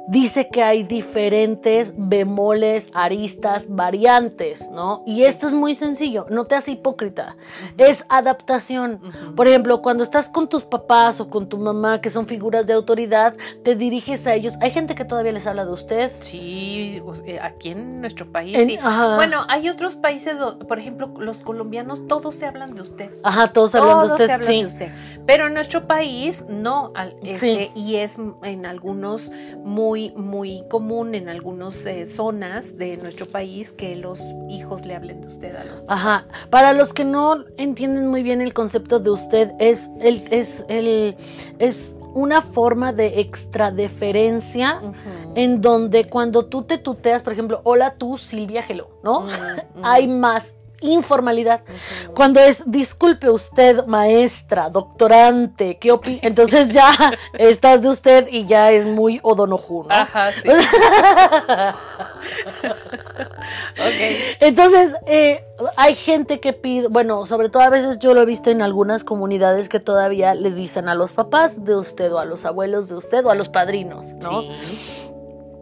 dice 0.08 0.50
que 0.50 0.64
hay 0.64 0.84
diferentes 0.84 1.94
bemoles, 1.96 2.92
aristas, 2.94 3.68
variantes, 3.70 4.70
¿no? 4.72 5.04
Y 5.06 5.24
esto 5.24 5.48
es 5.48 5.54
muy 5.54 5.76
sencillo, 5.76 6.26
no 6.30 6.46
te 6.46 6.56
hace 6.56 6.72
hipócrita, 6.72 7.36
es 7.78 8.06
adaptación. 8.10 9.02
Por 9.36 9.48
ejemplo, 9.48 9.82
cuando 9.82 10.04
estás 10.04 10.30
con 10.30 10.48
tus 10.50 10.64
papás 10.64 11.20
o 11.22 11.30
con 11.30 11.48
tu 11.48 11.58
mamá, 11.58 12.02
que 12.02 12.10
son 12.10 12.28
figuras 12.28 12.66
de 12.66 12.74
autoridad, 12.74 13.36
te 13.64 13.76
diriges 13.76 14.28
a 14.28 14.34
ellos. 14.34 14.56
Hay 14.62 14.72
gente 14.72 14.96
que 14.96 15.06
todavía 15.06 15.32
les 15.32 15.48
habla 15.48 15.66
de 15.66 15.72
usted. 15.72 16.12
Sí, 16.20 17.02
eh, 17.26 17.40
aquí 17.42 17.70
en 17.70 18.02
nuestro 18.02 18.32
país. 18.32 18.58
sí. 18.66 18.78
Bueno, 19.16 19.46
hay 19.48 19.70
otros 19.70 19.96
países, 19.96 20.40
por 20.68 20.80
ejemplo, 20.80 21.12
los 21.20 21.38
colombianos, 21.38 22.08
todos 22.08 22.36
se 22.36 22.46
hablan 22.46 22.76
de 22.76 22.82
usted. 22.82 23.12
Ajá, 23.24 23.52
todos 23.54 23.76
hablan 23.76 24.00
de 24.00 24.06
usted. 24.08 24.26
Se 24.26 24.32
hablan 24.32 24.52
de 24.52 24.66
usted. 24.66 24.92
Pero 25.26 25.48
en 25.48 25.54
nuestro 25.54 25.88
país 25.88 26.46
no, 26.50 26.92
este, 27.24 27.72
y 27.76 27.96
es 27.96 28.18
en 28.44 28.66
algunos 28.66 29.32
muy 29.64 29.91
muy, 30.16 30.64
común 30.70 31.16
en 31.16 31.30
algunas 31.30 31.86
eh, 31.86 32.06
zonas 32.06 32.78
de 32.78 32.98
nuestro 32.98 33.26
país 33.26 33.72
que 33.72 33.96
los 33.96 34.22
hijos 34.50 34.86
le 34.86 34.96
hablen 34.96 35.22
de 35.22 35.28
usted 35.28 35.56
a 35.56 35.64
los 35.64 35.84
Ajá. 35.88 36.26
Para 36.50 36.74
los 36.74 36.94
que 36.94 37.06
no 37.06 37.46
entienden 37.58 38.08
muy 38.08 38.24
bien 38.24 38.42
el 38.42 38.54
concepto 38.54 39.00
de 39.00 39.10
usted, 39.10 39.52
es 39.60 39.90
el, 40.00 40.24
es 40.32 40.66
el, 40.70 41.16
es 41.60 41.98
una 42.14 42.42
forma 42.42 42.94
de 42.94 43.22
extradeferencia 43.22 44.82
en 45.36 45.62
donde 45.62 46.10
cuando 46.10 46.46
tú 46.46 46.64
te 46.64 46.78
tuteas, 46.78 47.24
por 47.24 47.34
ejemplo, 47.34 47.62
hola 47.64 47.96
tú, 47.96 48.18
Silvia 48.18 48.64
Gelo, 48.64 48.90
¿no? 49.04 49.28
Hay 49.84 50.08
más 50.08 50.56
informalidad. 50.82 51.62
Cuando 52.16 52.40
es, 52.40 52.64
disculpe 52.66 53.30
usted, 53.30 53.86
maestra, 53.86 54.70
doctorante, 54.70 55.78
¿qué 55.78 55.92
opina? 55.92 56.20
Entonces 56.24 56.70
ya 56.70 56.92
estás 57.34 57.82
de 57.82 57.90
usted 57.90 58.28
y 58.30 58.46
ya 58.46 58.72
es 58.72 58.86
muy 58.86 59.20
odonoju, 59.24 59.84
¿no? 59.84 59.94
Ajá, 59.94 60.32
sí. 60.32 60.50
Entonces, 64.40 64.96
eh, 65.06 65.46
hay 65.78 65.96
gente 65.96 66.40
que 66.40 66.54
pide, 66.54 66.88
bueno, 66.88 67.26
sobre 67.26 67.50
todo 67.50 67.64
a 67.64 67.70
veces 67.70 68.00
yo 68.00 68.14
lo 68.14 68.22
he 68.22 68.26
visto 68.26 68.50
en 68.50 68.62
algunas 68.62 69.04
comunidades 69.04 69.70
que 69.70 69.80
todavía 69.80 70.34
le 70.36 70.52
dicen 70.52 70.90
a 70.90 70.96
los 70.96 71.14
papás 71.14 71.64
de 71.66 71.76
usted 71.76 72.12
o 72.12 72.20
a 72.20 72.26
los 72.26 72.46
abuelos 72.46 72.90
de 72.90 72.96
usted 72.96 73.26
o 73.26 73.30
a 73.30 73.36
los 73.36 73.50
padrinos, 73.50 74.14
¿no? 74.16 74.42
Sí. 74.42 75.11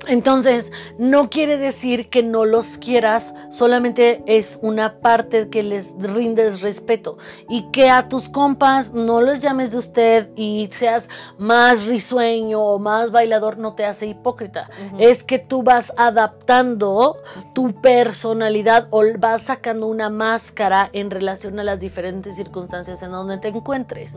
Entonces, 0.09 0.71
no 0.97 1.29
quiere 1.29 1.57
decir 1.57 2.09
que 2.09 2.23
no 2.23 2.43
los 2.43 2.79
quieras, 2.79 3.35
solamente 3.51 4.23
es 4.25 4.57
una 4.63 5.01
parte 5.01 5.49
que 5.49 5.61
les 5.61 5.93
rindes 5.99 6.61
respeto 6.61 7.19
y 7.47 7.69
que 7.69 7.91
a 7.91 8.09
tus 8.09 8.27
compas 8.27 8.91
no 8.91 9.21
les 9.21 9.43
llames 9.43 9.71
de 9.71 9.77
usted 9.77 10.29
y 10.35 10.67
seas 10.73 11.09
más 11.37 11.85
risueño 11.85 12.59
o 12.59 12.79
más 12.79 13.11
bailador 13.11 13.59
no 13.59 13.75
te 13.75 13.85
hace 13.85 14.07
hipócrita. 14.07 14.71
Es 14.97 15.23
que 15.23 15.37
tú 15.37 15.61
vas 15.61 15.93
adaptando 15.95 17.17
tu 17.53 17.79
personalidad 17.79 18.87
o 18.89 19.03
vas 19.19 19.43
sacando 19.43 19.85
una 19.85 20.09
máscara 20.09 20.89
en 20.91 21.11
relación 21.11 21.59
a 21.59 21.63
las 21.63 21.81
diferentes 21.81 22.35
circunstancias 22.35 23.03
en 23.03 23.11
donde 23.11 23.37
te 23.37 23.49
encuentres. 23.49 24.15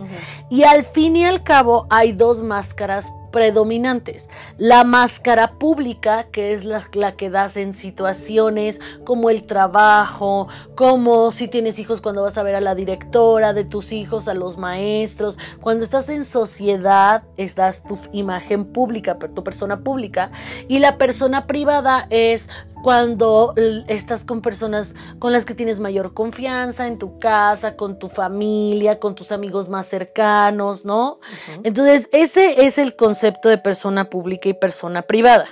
Y 0.49 0.63
al 0.63 0.85
fin 0.85 1.17
y 1.17 1.27
al 1.27 1.43
cabo 1.43 1.87
hay 1.91 2.13
dos 2.13 2.43
máscaras 2.43 3.13
predominantes. 3.33 4.29
La 4.59 4.85
máscara 4.85 5.59
pública, 5.59 6.25
que 6.31 6.53
es 6.53 6.65
la, 6.65 6.83
que 7.17 7.31
das 7.31 7.57
en 7.57 7.75
situaciones 7.75 8.81
como 9.05 9.31
el 9.31 9.45
trabajo, 9.45 10.47
como 10.77 11.33
si 11.33 11.49
tienes 11.49 11.79
hijos 11.81 12.01
cuando 12.01 12.23
vas 12.23 12.39
a 12.39 12.45
ver 12.45 12.55
a 12.55 12.61
la 12.61 12.77
directora 12.77 13.53
de 13.53 13.65
tus 13.65 13.93
hijos, 13.93 14.29
a 14.29 14.35
los 14.35 14.59
maestros. 14.59 15.39
Cuando 15.61 15.83
estás 15.83 16.09
en 16.09 16.25
sociedad, 16.25 17.25
estás 17.37 17.83
tu 17.83 17.99
imagen 18.13 18.67
pública, 18.67 19.19
tu 19.19 19.43
persona 19.43 19.81
pública. 19.81 20.31
Y 20.69 20.79
la 20.79 20.99
persona 20.99 21.47
privada 21.47 22.07
es 22.11 22.49
cuando 22.83 23.55
estás 23.89 24.25
con 24.25 24.43
personas 24.43 24.95
con 25.19 25.33
las 25.33 25.45
que 25.45 25.55
tienes 25.55 25.81
mayor 25.81 26.15
confianza 26.15 26.87
en 26.87 26.99
tu 26.99 27.19
casa, 27.19 27.77
con 27.77 27.99
tu 27.99 28.09
familia, 28.09 28.99
con 28.99 29.15
tus 29.15 29.33
amigos 29.33 29.69
más 29.69 29.87
cercanos, 29.87 30.85
¿no? 30.85 31.21
Entonces, 31.63 32.09
ese 32.13 32.67
es 32.67 32.79
el 32.79 32.97
concepto 32.97 33.49
de 33.49 33.59
persona 33.59 34.11
pública 34.11 34.49
y 34.49 34.55
persona 34.55 35.03
privada. 35.03 35.49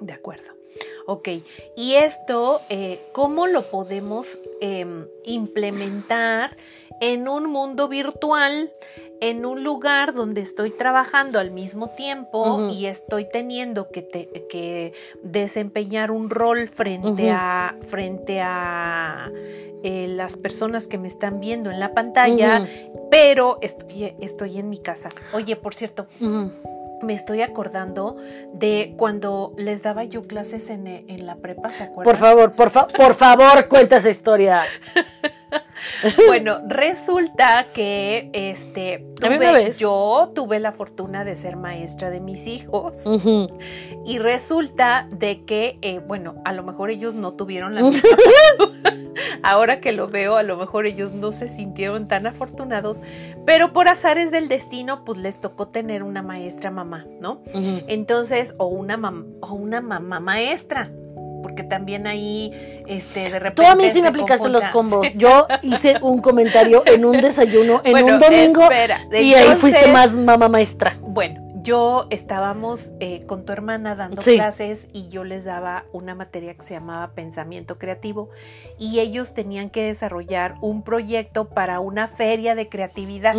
De 0.00 0.12
acuerdo. 0.12 0.54
Ok, 1.06 1.28
y 1.76 1.94
esto, 1.96 2.62
eh, 2.70 2.98
¿cómo 3.12 3.46
lo 3.46 3.62
podemos 3.62 4.40
em, 4.62 5.06
implementar 5.24 6.56
en 7.00 7.28
un 7.28 7.46
mundo 7.46 7.88
virtual 7.88 8.72
en 9.20 9.46
un 9.46 9.64
lugar 9.64 10.12
donde 10.12 10.40
estoy 10.40 10.70
trabajando 10.70 11.38
al 11.38 11.50
mismo 11.50 11.90
tiempo 11.90 12.70
y 12.70 12.86
estoy 12.86 13.28
teniendo 13.30 13.88
que, 13.88 14.06
que, 14.48 14.92
desempeñar 15.22 16.10
un 16.10 16.30
rol 16.30 16.68
frente 16.68 17.30
a 17.30 17.74
frente 17.88 18.40
a 18.40 19.30
eh, 19.82 20.06
las 20.08 20.36
personas 20.36 20.86
que 20.86 20.98
me 20.98 21.08
están 21.08 21.40
viendo 21.40 21.70
en 21.70 21.80
la 21.80 21.92
pantalla, 21.92 22.66
pero 23.10 23.58
estoy, 23.60 24.14
estoy 24.20 24.58
en 24.58 24.68
mi 24.68 24.78
casa. 24.78 25.10
Oye, 25.32 25.56
por 25.56 25.74
cierto, 25.74 26.06
me 27.02 27.14
estoy 27.14 27.42
acordando 27.42 28.16
de 28.52 28.94
cuando 28.96 29.52
les 29.56 29.82
daba 29.82 30.04
yo 30.04 30.26
clases 30.26 30.70
en, 30.70 31.26
la 31.26 31.36
prepa, 31.36 31.70
¿se 31.70 31.84
acuerdan? 31.84 32.04
Por 32.04 32.16
favor, 32.16 32.52
por, 32.52 32.72
por 32.92 33.14
favor, 33.14 33.68
cuenta 33.68 33.96
esa 33.96 34.10
historia. 34.10 34.64
bueno, 36.26 36.60
resulta 36.66 37.66
que 37.74 38.30
este 38.32 39.06
yo 39.78 40.32
tuve 40.34 40.60
la 40.60 40.72
fortuna 40.72 41.24
de 41.24 41.36
ser 41.36 41.56
maestra 41.56 42.10
de 42.10 42.20
mis 42.20 42.46
hijos 42.46 43.04
y 44.04 44.18
resulta 44.18 45.08
de 45.10 45.44
que, 45.44 45.78
eh, 45.82 46.00
bueno, 46.00 46.36
a 46.44 46.52
lo 46.52 46.62
mejor 46.62 46.90
ellos 46.90 47.14
no 47.14 47.34
tuvieron 47.34 47.74
la 47.74 47.82
misma 47.90 48.08
Ahora 49.42 49.80
que 49.80 49.92
lo 49.92 50.08
veo, 50.08 50.36
a 50.36 50.42
lo 50.42 50.56
mejor 50.56 50.86
ellos 50.86 51.12
no 51.12 51.32
se 51.32 51.48
sintieron 51.48 52.08
tan 52.08 52.26
afortunados, 52.26 53.00
pero 53.44 53.72
por 53.72 53.88
azares 53.88 54.30
del 54.30 54.48
destino, 54.48 55.04
pues 55.04 55.18
les 55.18 55.40
tocó 55.40 55.68
tener 55.68 56.02
una 56.02 56.22
maestra 56.22 56.70
mamá, 56.70 57.06
¿no? 57.20 57.42
Entonces, 57.52 58.54
o 58.58 58.66
una, 58.66 58.96
o 59.40 59.54
una 59.54 59.80
mamá 59.80 60.20
maestra, 60.20 60.90
porque 61.44 61.62
también 61.62 62.06
ahí, 62.06 62.82
este, 62.86 63.28
de 63.28 63.38
repente. 63.38 63.62
Tú 63.62 63.68
a 63.68 63.76
mí 63.76 63.90
sí 63.90 64.00
me 64.00 64.08
aplicaste 64.08 64.48
los 64.48 64.64
combos. 64.70 65.06
Yo 65.14 65.46
hice 65.60 65.98
un 66.00 66.22
comentario 66.22 66.82
en 66.86 67.04
un 67.04 67.20
desayuno, 67.20 67.82
en 67.84 68.02
un 68.02 68.18
domingo, 68.18 68.66
y 69.12 69.34
ahí 69.34 69.54
fuiste 69.54 69.88
más 69.88 70.14
mamá 70.14 70.48
maestra. 70.48 70.96
Bueno, 71.02 71.43
yo 71.64 72.06
estábamos 72.10 72.92
eh, 73.00 73.24
con 73.26 73.44
tu 73.44 73.52
hermana 73.52 73.96
dando 73.96 74.22
clases 74.22 74.86
y 74.92 75.08
yo 75.08 75.24
les 75.24 75.44
daba 75.44 75.86
una 75.92 76.14
materia 76.14 76.54
que 76.54 76.62
se 76.62 76.74
llamaba 76.74 77.12
pensamiento 77.12 77.78
creativo 77.78 78.28
y 78.78 79.00
ellos 79.00 79.32
tenían 79.32 79.70
que 79.70 79.84
desarrollar 79.84 80.56
un 80.60 80.82
proyecto 80.82 81.48
para 81.48 81.80
una 81.80 82.06
feria 82.06 82.54
de 82.54 82.68
creatividad. 82.68 83.34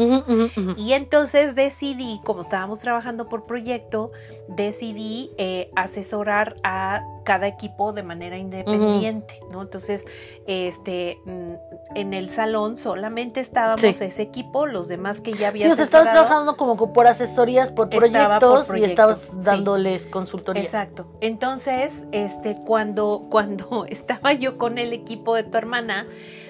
Y 0.76 0.94
entonces 0.94 1.56
decidí, 1.56 2.20
como 2.24 2.42
estábamos 2.42 2.80
trabajando 2.80 3.30
por 3.30 3.46
proyecto, 3.46 4.12
decidí 4.50 5.32
eh, 5.38 5.70
asesorar 5.76 6.56
a 6.64 7.04
cada 7.24 7.48
equipo 7.48 7.94
de 7.94 8.04
manera 8.04 8.38
independiente, 8.38 9.40
¿no? 9.52 9.62
Entonces, 9.62 10.08
este, 10.48 11.18
mm, 11.26 11.54
en 11.94 12.14
el 12.14 12.30
salón 12.30 12.78
solamente 12.78 13.40
estábamos 13.40 13.84
ese 13.84 14.22
equipo, 14.22 14.66
los 14.66 14.88
demás 14.88 15.22
que 15.22 15.34
ya 15.34 15.50
habían. 15.50 15.74
Sí, 15.76 15.80
o 15.80 15.84
estabas 15.84 16.12
trabajando 16.12 16.58
como 16.58 16.92
por 16.94 17.08
asesorías, 17.08 17.72
por 17.72 17.90
proyectos 17.90 18.76
y 18.76 18.84
estabas 18.84 19.44
dándoles 19.44 20.08
consultoría. 20.08 20.64
Exacto. 20.64 21.08
Entonces, 21.22 22.06
este, 22.12 22.58
cuando, 22.66 23.26
cuando 23.30 23.86
estaba 23.88 24.34
yo 24.34 24.58
con 24.58 24.78
el 24.78 24.94
equipo 24.94 25.36
de 25.36 25.44
tu 25.44 25.58
hermana, 25.58 26.08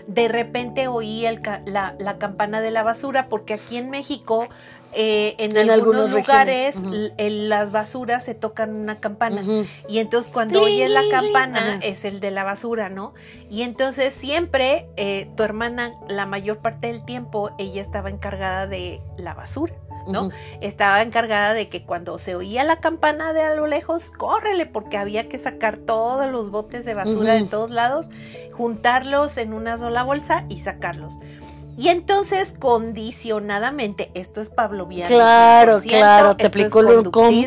de 0.07 0.27
repente 0.27 0.87
oí 0.87 1.25
el, 1.25 1.41
la, 1.65 1.95
la 1.99 2.17
campana 2.17 2.61
de 2.61 2.71
la 2.71 2.83
basura, 2.83 3.27
porque 3.27 3.55
aquí 3.55 3.77
en 3.77 3.89
México 3.89 4.47
eh, 4.97 5.35
en, 5.39 5.69
algunos 5.69 6.11
lugares 6.11 6.77
en 7.17 7.49
las 7.49 7.71
basuras 7.71 8.23
se 8.23 8.33
tocan 8.33 8.73
una 8.73 8.99
campana 8.99 9.43
y 9.89 9.99
entonces 9.99 10.31
cuando 10.31 10.61
oyes 10.61 10.89
la 10.89 11.03
campana 11.11 11.79
es 11.81 12.05
el 12.05 12.19
de 12.19 12.31
la 12.31 12.43
basura, 12.43 12.89
¿no? 12.89 13.13
Y 13.49 13.63
entonces 13.63 14.13
siempre 14.13 14.87
eh, 14.95 15.29
tu 15.35 15.43
hermana 15.43 15.93
la 16.07 16.25
mayor 16.25 16.57
parte 16.57 16.87
del 16.87 17.03
tiempo 17.03 17.51
ella 17.57 17.81
estaba 17.81 18.09
encargada 18.09 18.67
de 18.67 19.01
la 19.17 19.33
basura. 19.33 19.73
¿no? 20.07 20.29
Estaba 20.61 21.01
encargada 21.01 21.53
de 21.53 21.67
que 21.67 21.83
cuando 21.83 22.19
se 22.19 22.35
oía 22.35 22.63
la 22.63 22.79
campana 22.79 23.33
de 23.33 23.41
a 23.41 23.55
lo 23.55 23.65
lejos, 23.65 24.11
córrele, 24.11 24.67
porque 24.67 24.97
había 24.97 25.27
que 25.27 25.39
sacar 25.39 25.77
todos 25.77 26.31
los 26.31 26.51
botes 26.51 26.85
de 26.85 26.93
basura 26.93 27.33
de 27.33 27.45
todos 27.45 27.71
lados, 27.71 28.09
juntarlos 28.51 29.37
en 29.37 29.53
una 29.53 29.77
sola 29.77 30.03
bolsa 30.03 30.45
y 30.47 30.59
sacarlos. 30.59 31.15
Y 31.77 31.89
entonces, 31.89 32.53
condicionadamente, 32.57 34.09
esto 34.13 34.39
es 34.39 34.49
pavloviano. 34.49 35.09
Claro, 35.09 35.81
claro, 35.81 36.37
te 36.37 36.47
aplicó 36.47 36.79
el, 36.79 36.87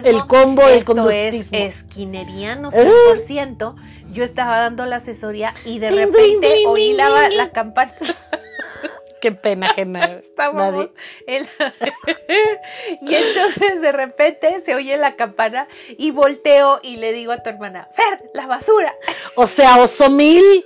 el, 0.04 0.26
combo, 0.26 0.68
el 0.68 0.85
conductismo. 0.85 1.56
es 1.58 1.76
esquineriano 1.76 2.70
100%. 2.70 3.75
Yo 4.12 4.25
estaba 4.25 4.58
dando 4.58 4.85
la 4.87 4.97
asesoría 4.97 5.54
y 5.64 5.78
de 5.78 5.90
repente 5.90 6.64
oí 6.66 6.92
la, 6.92 7.28
la 7.30 7.50
campana. 7.50 7.94
Qué 9.20 9.32
pena 9.32 9.66
ajena. 9.66 10.00
Estábamos 10.23 10.90
y 11.26 13.14
entonces 13.14 13.80
de 13.80 13.92
repente 13.92 14.61
se 14.64 14.75
oye 14.75 14.97
la 14.97 15.16
campana 15.16 15.68
y 15.97 16.11
volteo 16.11 16.80
y 16.82 16.97
le 16.97 17.12
digo 17.12 17.32
a 17.32 17.42
tu 17.42 17.50
hermana, 17.50 17.88
Fer, 17.94 18.30
la 18.35 18.47
basura. 18.47 18.94
O 19.35 19.47
sea, 19.47 19.78
osomil, 19.82 20.64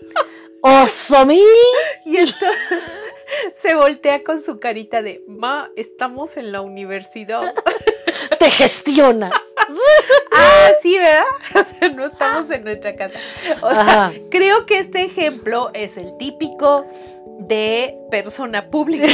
osomil. 0.61 1.43
Y 2.05 2.19
entonces 2.19 2.93
se 3.61 3.75
voltea 3.75 4.23
con 4.25 4.43
su 4.43 4.59
carita 4.59 5.03
de, 5.03 5.23
ma, 5.27 5.71
estamos 5.77 6.37
en 6.37 6.53
la 6.53 6.61
universidad. 6.61 7.43
Te 8.39 8.51
gestionas. 8.51 9.33
ah, 10.33 10.71
sí, 10.83 10.97
¿verdad? 10.99 11.95
no 11.95 12.07
estamos 12.07 12.51
en 12.51 12.65
nuestra 12.65 12.97
casa. 12.97 13.19
O 13.63 13.71
sea, 13.71 14.13
creo 14.31 14.67
que 14.67 14.79
este 14.79 15.05
ejemplo 15.05 15.71
es 15.75 15.97
el 15.97 16.17
típico 16.19 16.87
de 17.39 17.99
persona 18.11 18.71
pública 18.71 19.07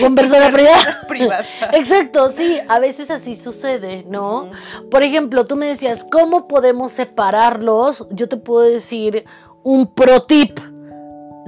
con 0.00 0.14
persona 0.14 0.50
privada. 0.50 1.44
Exacto, 1.72 2.28
sí, 2.30 2.60
a 2.68 2.78
veces 2.78 3.10
así 3.10 3.36
sucede, 3.36 4.04
¿no? 4.06 4.50
Por 4.90 5.02
ejemplo, 5.02 5.44
tú 5.44 5.56
me 5.56 5.66
decías, 5.66 6.04
¿cómo 6.04 6.48
podemos 6.48 6.92
separarlos? 6.92 8.06
Yo 8.10 8.28
te 8.28 8.36
puedo 8.36 8.68
decir 8.68 9.24
un 9.62 9.94
pro 9.94 10.24
tip 10.24 10.58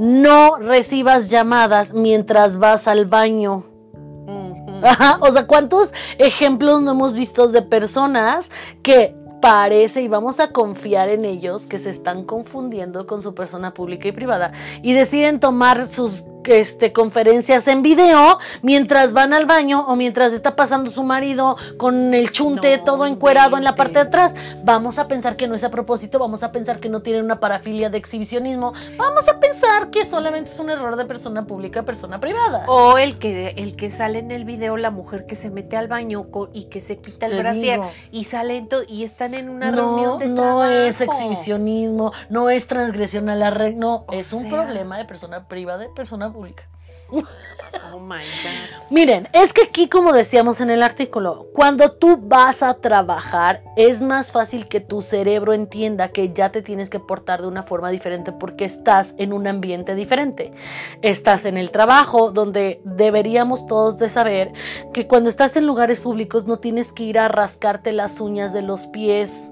no 0.01 0.57
recibas 0.57 1.29
llamadas 1.29 1.93
mientras 1.93 2.59
vas 2.59 2.89
al 2.89 3.05
baño. 3.05 3.65
o 5.21 5.31
sea, 5.31 5.47
¿cuántos 5.47 5.93
ejemplos 6.17 6.81
no 6.81 6.93
hemos 6.93 7.13
visto 7.13 7.47
de 7.49 7.61
personas 7.61 8.51
que 8.83 9.15
parece 9.43 10.01
y 10.01 10.09
vamos 10.09 10.41
a 10.41 10.53
confiar 10.53 11.13
en 11.13 11.27
ellos 11.27 11.67
que 11.67 11.79
se 11.79 11.91
están 11.91 12.25
confundiendo 12.25 13.07
con 13.07 13.21
su 13.21 13.35
persona 13.35 13.75
pública 13.75 14.09
y 14.09 14.13
privada 14.13 14.53
y 14.83 14.95
deciden 14.95 15.39
tomar 15.39 15.89
sus 15.89 16.25
este, 16.45 16.93
conferencias 16.93 17.69
en 17.69 17.83
video 17.83 18.39
mientras 18.63 19.13
van 19.13 19.35
al 19.35 19.47
baño 19.47 19.85
o 19.87 19.97
mientras 19.97 20.33
está 20.33 20.57
pasando 20.57 20.91
su 20.91 21.03
marido 21.03 21.57
con 21.77 22.15
el 22.15 22.33
chunte 22.33 22.79
todo 22.79 23.07
encuerado 23.07 23.57
en 23.57 23.65
la 23.65 23.75
parte 23.75 23.95
de 23.95 24.01
atrás. 24.01 24.35
Vamos 24.65 24.99
a 24.99 25.09
pensar 25.09 25.37
que 25.37 25.49
no 25.49 25.55
es 25.55 25.65
a 25.65 25.71
propósito, 25.71 26.19
vamos 26.19 26.43
a 26.43 26.53
pensar 26.53 26.81
que 26.81 26.89
no 26.89 27.01
tienen 27.01 27.25
una 27.25 27.41
parafilia 27.41 27.91
de 27.91 27.99
exhibicionismo, 27.99 28.73
vamos 28.97 29.29
a 29.29 29.41
pensar 29.41 29.91
que 29.91 30.05
solamente 30.05 30.51
es 30.51 30.59
un 30.59 30.71
error 30.71 30.97
de 30.97 31.05
persona 31.05 31.47
pública, 31.47 31.85
persona 31.85 32.21
privada. 32.21 32.65
O 32.69 32.99
el 32.99 33.19
que, 33.19 33.55
el 33.57 33.77
que 33.77 33.91
sale 33.91 34.21
en 34.21 34.31
el 34.31 34.45
video, 34.45 34.77
la 34.77 34.91
mujer 34.91 35.27
que 35.27 35.37
se 35.37 35.51
mete 35.51 35.77
al 35.77 35.89
baño 35.89 36.27
y 36.53 36.65
que 36.65 36.81
se 36.81 36.99
quita 36.99 37.27
el 37.27 37.39
brasier 37.39 37.81
y 38.11 38.25
salen 38.25 38.69
y 38.89 39.05
están 39.05 39.35
en 39.35 39.49
una 39.49 39.71
reunión 39.71 40.19
de 40.19 40.27
No 40.29 40.65
es 40.65 41.01
exhibicionismo, 41.01 42.13
no 42.29 42.51
es 42.51 42.67
transgresión 42.67 43.29
a 43.29 43.37
la 43.37 43.51
regla, 43.51 43.81
no, 43.81 44.05
es 44.13 44.33
un 44.33 44.49
problema 44.49 44.99
de 44.99 45.05
persona 45.05 45.49
privada, 45.49 45.79
de 45.79 45.89
persona 45.89 46.30
pública. 46.33 46.65
Oh 47.93 47.99
my 47.99 48.19
God. 48.19 48.91
Miren, 48.91 49.29
es 49.33 49.53
que 49.53 49.63
aquí, 49.63 49.89
como 49.89 50.13
decíamos 50.13 50.61
en 50.61 50.71
el 50.71 50.83
artículo, 50.83 51.49
cuando 51.53 51.93
tú 51.93 52.19
vas 52.23 52.63
a 52.63 52.75
trabajar, 52.75 53.63
es 53.77 54.03
más 54.03 54.33
fácil 54.33 54.69
que 54.69 54.81
tu 54.81 55.03
cerebro 55.03 55.53
entienda 55.53 56.09
que 56.09 56.33
ya 56.33 56.51
te 56.51 56.63
tienes 56.63 56.91
que 56.91 57.01
portar 57.01 57.43
de 57.43 57.49
una 57.49 57.63
forma 57.63 57.91
diferente 57.91 58.33
porque 58.33 58.65
estás 58.65 59.15
en 59.19 59.33
un 59.33 59.47
ambiente 59.47 59.95
diferente. 59.95 60.53
Estás 61.03 61.45
en 61.45 61.57
el 61.57 61.71
trabajo, 61.71 62.31
donde 62.31 62.81
deberíamos 62.85 63.67
todos 63.67 63.99
de 63.99 64.09
saber 64.09 64.53
que 64.93 65.07
cuando 65.07 65.29
estás 65.29 65.57
en 65.57 65.67
lugares 65.67 66.01
públicos 66.01 66.47
no 66.47 66.59
tienes 66.59 66.93
que 66.93 67.05
ir 67.05 67.19
a 67.19 67.29
rascarte 67.29 67.93
las 67.93 68.21
uñas 68.21 68.53
de 68.53 68.63
los 68.63 68.87
pies. 68.87 69.51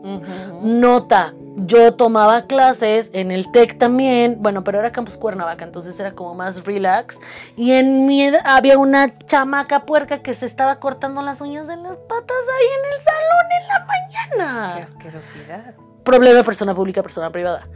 Nota, 0.62 1.34
yo 1.66 1.94
tomaba 1.94 2.46
clases 2.46 3.10
en 3.12 3.30
el 3.30 3.50
TEC 3.50 3.78
también, 3.78 4.38
bueno, 4.40 4.64
pero 4.64 4.78
era 4.78 4.92
Campus 4.92 5.16
Cuernavaca, 5.16 5.64
entonces 5.64 5.98
era 5.98 6.12
como 6.12 6.34
más 6.34 6.64
relax. 6.64 7.18
Y 7.56 7.72
en 7.72 8.06
mi 8.06 8.28
había 8.44 8.78
una 8.78 9.18
chamaca 9.26 9.84
puerca 9.84 10.22
que 10.22 10.34
se 10.34 10.46
estaba 10.46 10.76
cortando 10.76 11.22
las 11.22 11.40
uñas 11.40 11.66
de 11.66 11.76
las 11.76 11.96
patas 11.96 12.36
ahí 12.58 12.66
en 12.78 12.94
el 12.94 13.00
salón 13.00 13.46
en 13.60 13.68
la 13.68 13.86
mañana. 13.86 14.76
Qué 14.76 14.82
asquerosidad. 14.82 15.74
Problema 16.04 16.42
persona 16.42 16.74
pública, 16.74 17.02
persona 17.02 17.30
privada. 17.30 17.66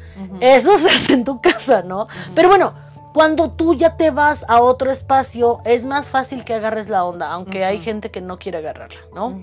Eso 0.40 0.78
se 0.78 0.88
hace 0.88 1.12
en 1.14 1.24
tu 1.24 1.40
casa, 1.40 1.82
¿no? 1.82 2.06
Pero 2.34 2.48
bueno, 2.48 2.74
cuando 3.12 3.52
tú 3.52 3.74
ya 3.74 3.96
te 3.96 4.10
vas 4.10 4.44
a 4.48 4.60
otro 4.60 4.90
espacio, 4.90 5.60
es 5.64 5.84
más 5.84 6.08
fácil 6.08 6.44
que 6.44 6.54
agarres 6.54 6.88
la 6.88 7.04
onda, 7.04 7.30
aunque 7.30 7.64
hay 7.64 7.78
gente 7.78 8.10
que 8.10 8.20
no 8.20 8.38
quiere 8.38 8.58
agarrarla, 8.58 9.00
¿no? 9.14 9.38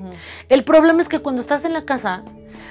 El 0.50 0.64
problema 0.64 1.02
es 1.02 1.10
que 1.10 1.20
cuando 1.20 1.42
estás 1.42 1.66
en 1.66 1.74
la 1.74 1.84
casa, 1.84 2.24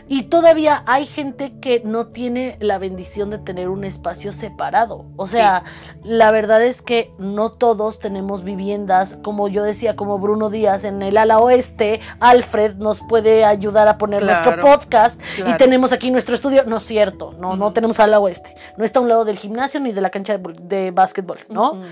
y 0.09 0.25
todavía 0.25 0.83
hay 0.87 1.07
gente 1.07 1.59
que 1.61 1.83
no 1.85 2.09
tiene 2.09 2.57
la 2.61 2.79
bendición 2.79 3.31
de 3.31 3.39
tener 3.39 3.69
un 3.69 3.85
espacio 3.85 4.33
separado. 4.33 5.07
O 5.17 5.27
sea, 5.27 5.65
la 6.03 6.31
verdad 6.31 6.63
es 6.63 6.83
que 6.83 7.13
no 7.19 7.53
todos 7.53 7.99
tenemos 7.99 8.45
viviendas, 8.45 9.19
como 9.23 9.49
yo 9.49 9.63
decía, 9.63 9.97
como 9.97 10.19
Bruno 10.19 10.51
Díaz 10.51 10.85
en 10.85 11.03
el 11.03 11.17
ala 11.17 11.39
oeste, 11.41 12.01
Alfred 12.21 12.77
nos 12.77 13.01
puede 13.01 13.45
ayudar 13.45 13.89
a 13.89 13.99
poner 13.99 14.23
nuestro 14.23 14.61
podcast 14.61 15.21
y 15.39 15.57
tenemos 15.57 15.93
aquí 15.93 16.11
nuestro 16.11 16.35
estudio. 16.35 16.65
No 16.65 16.79
es 16.79 16.85
cierto, 16.85 17.35
no, 17.39 17.57
no 17.57 17.73
tenemos 17.73 18.01
ala 18.01 18.21
oeste. 18.21 18.55
No 18.77 18.85
está 18.85 18.99
a 18.99 19.03
un 19.03 19.09
lado 19.09 19.25
del 19.25 19.37
gimnasio 19.37 19.81
ni 19.81 19.93
de 19.93 20.01
la 20.01 20.11
cancha 20.11 20.39
de, 20.39 20.55
de 20.63 20.91
básquetbol, 20.91 21.39
¿no? 21.49 21.83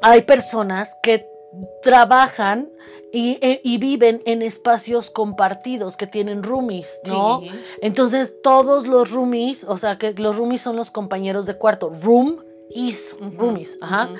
Hay 0.00 0.22
personas 0.22 0.96
que 1.02 1.26
trabajan 1.82 2.70
eh, 3.12 3.60
y, 3.64 3.78
viven 3.78 4.22
en 4.26 4.42
espacios 4.42 5.10
compartidos 5.10 5.96
que 5.96 6.06
tienen 6.06 6.42
roomies, 6.42 7.00
¿no? 7.06 7.40
Entonces 7.80 8.34
todos 8.42 8.86
los 8.86 9.10
roomies, 9.10 9.64
o 9.64 9.78
sea 9.78 9.96
que 9.96 10.12
los 10.14 10.36
roomies 10.36 10.60
son 10.60 10.76
los 10.76 10.90
compañeros 10.90 11.46
de 11.46 11.56
cuarto, 11.56 11.90
room 12.02 12.44
is, 12.70 13.16
roomies. 13.36 13.78
Ajá. 13.80 14.10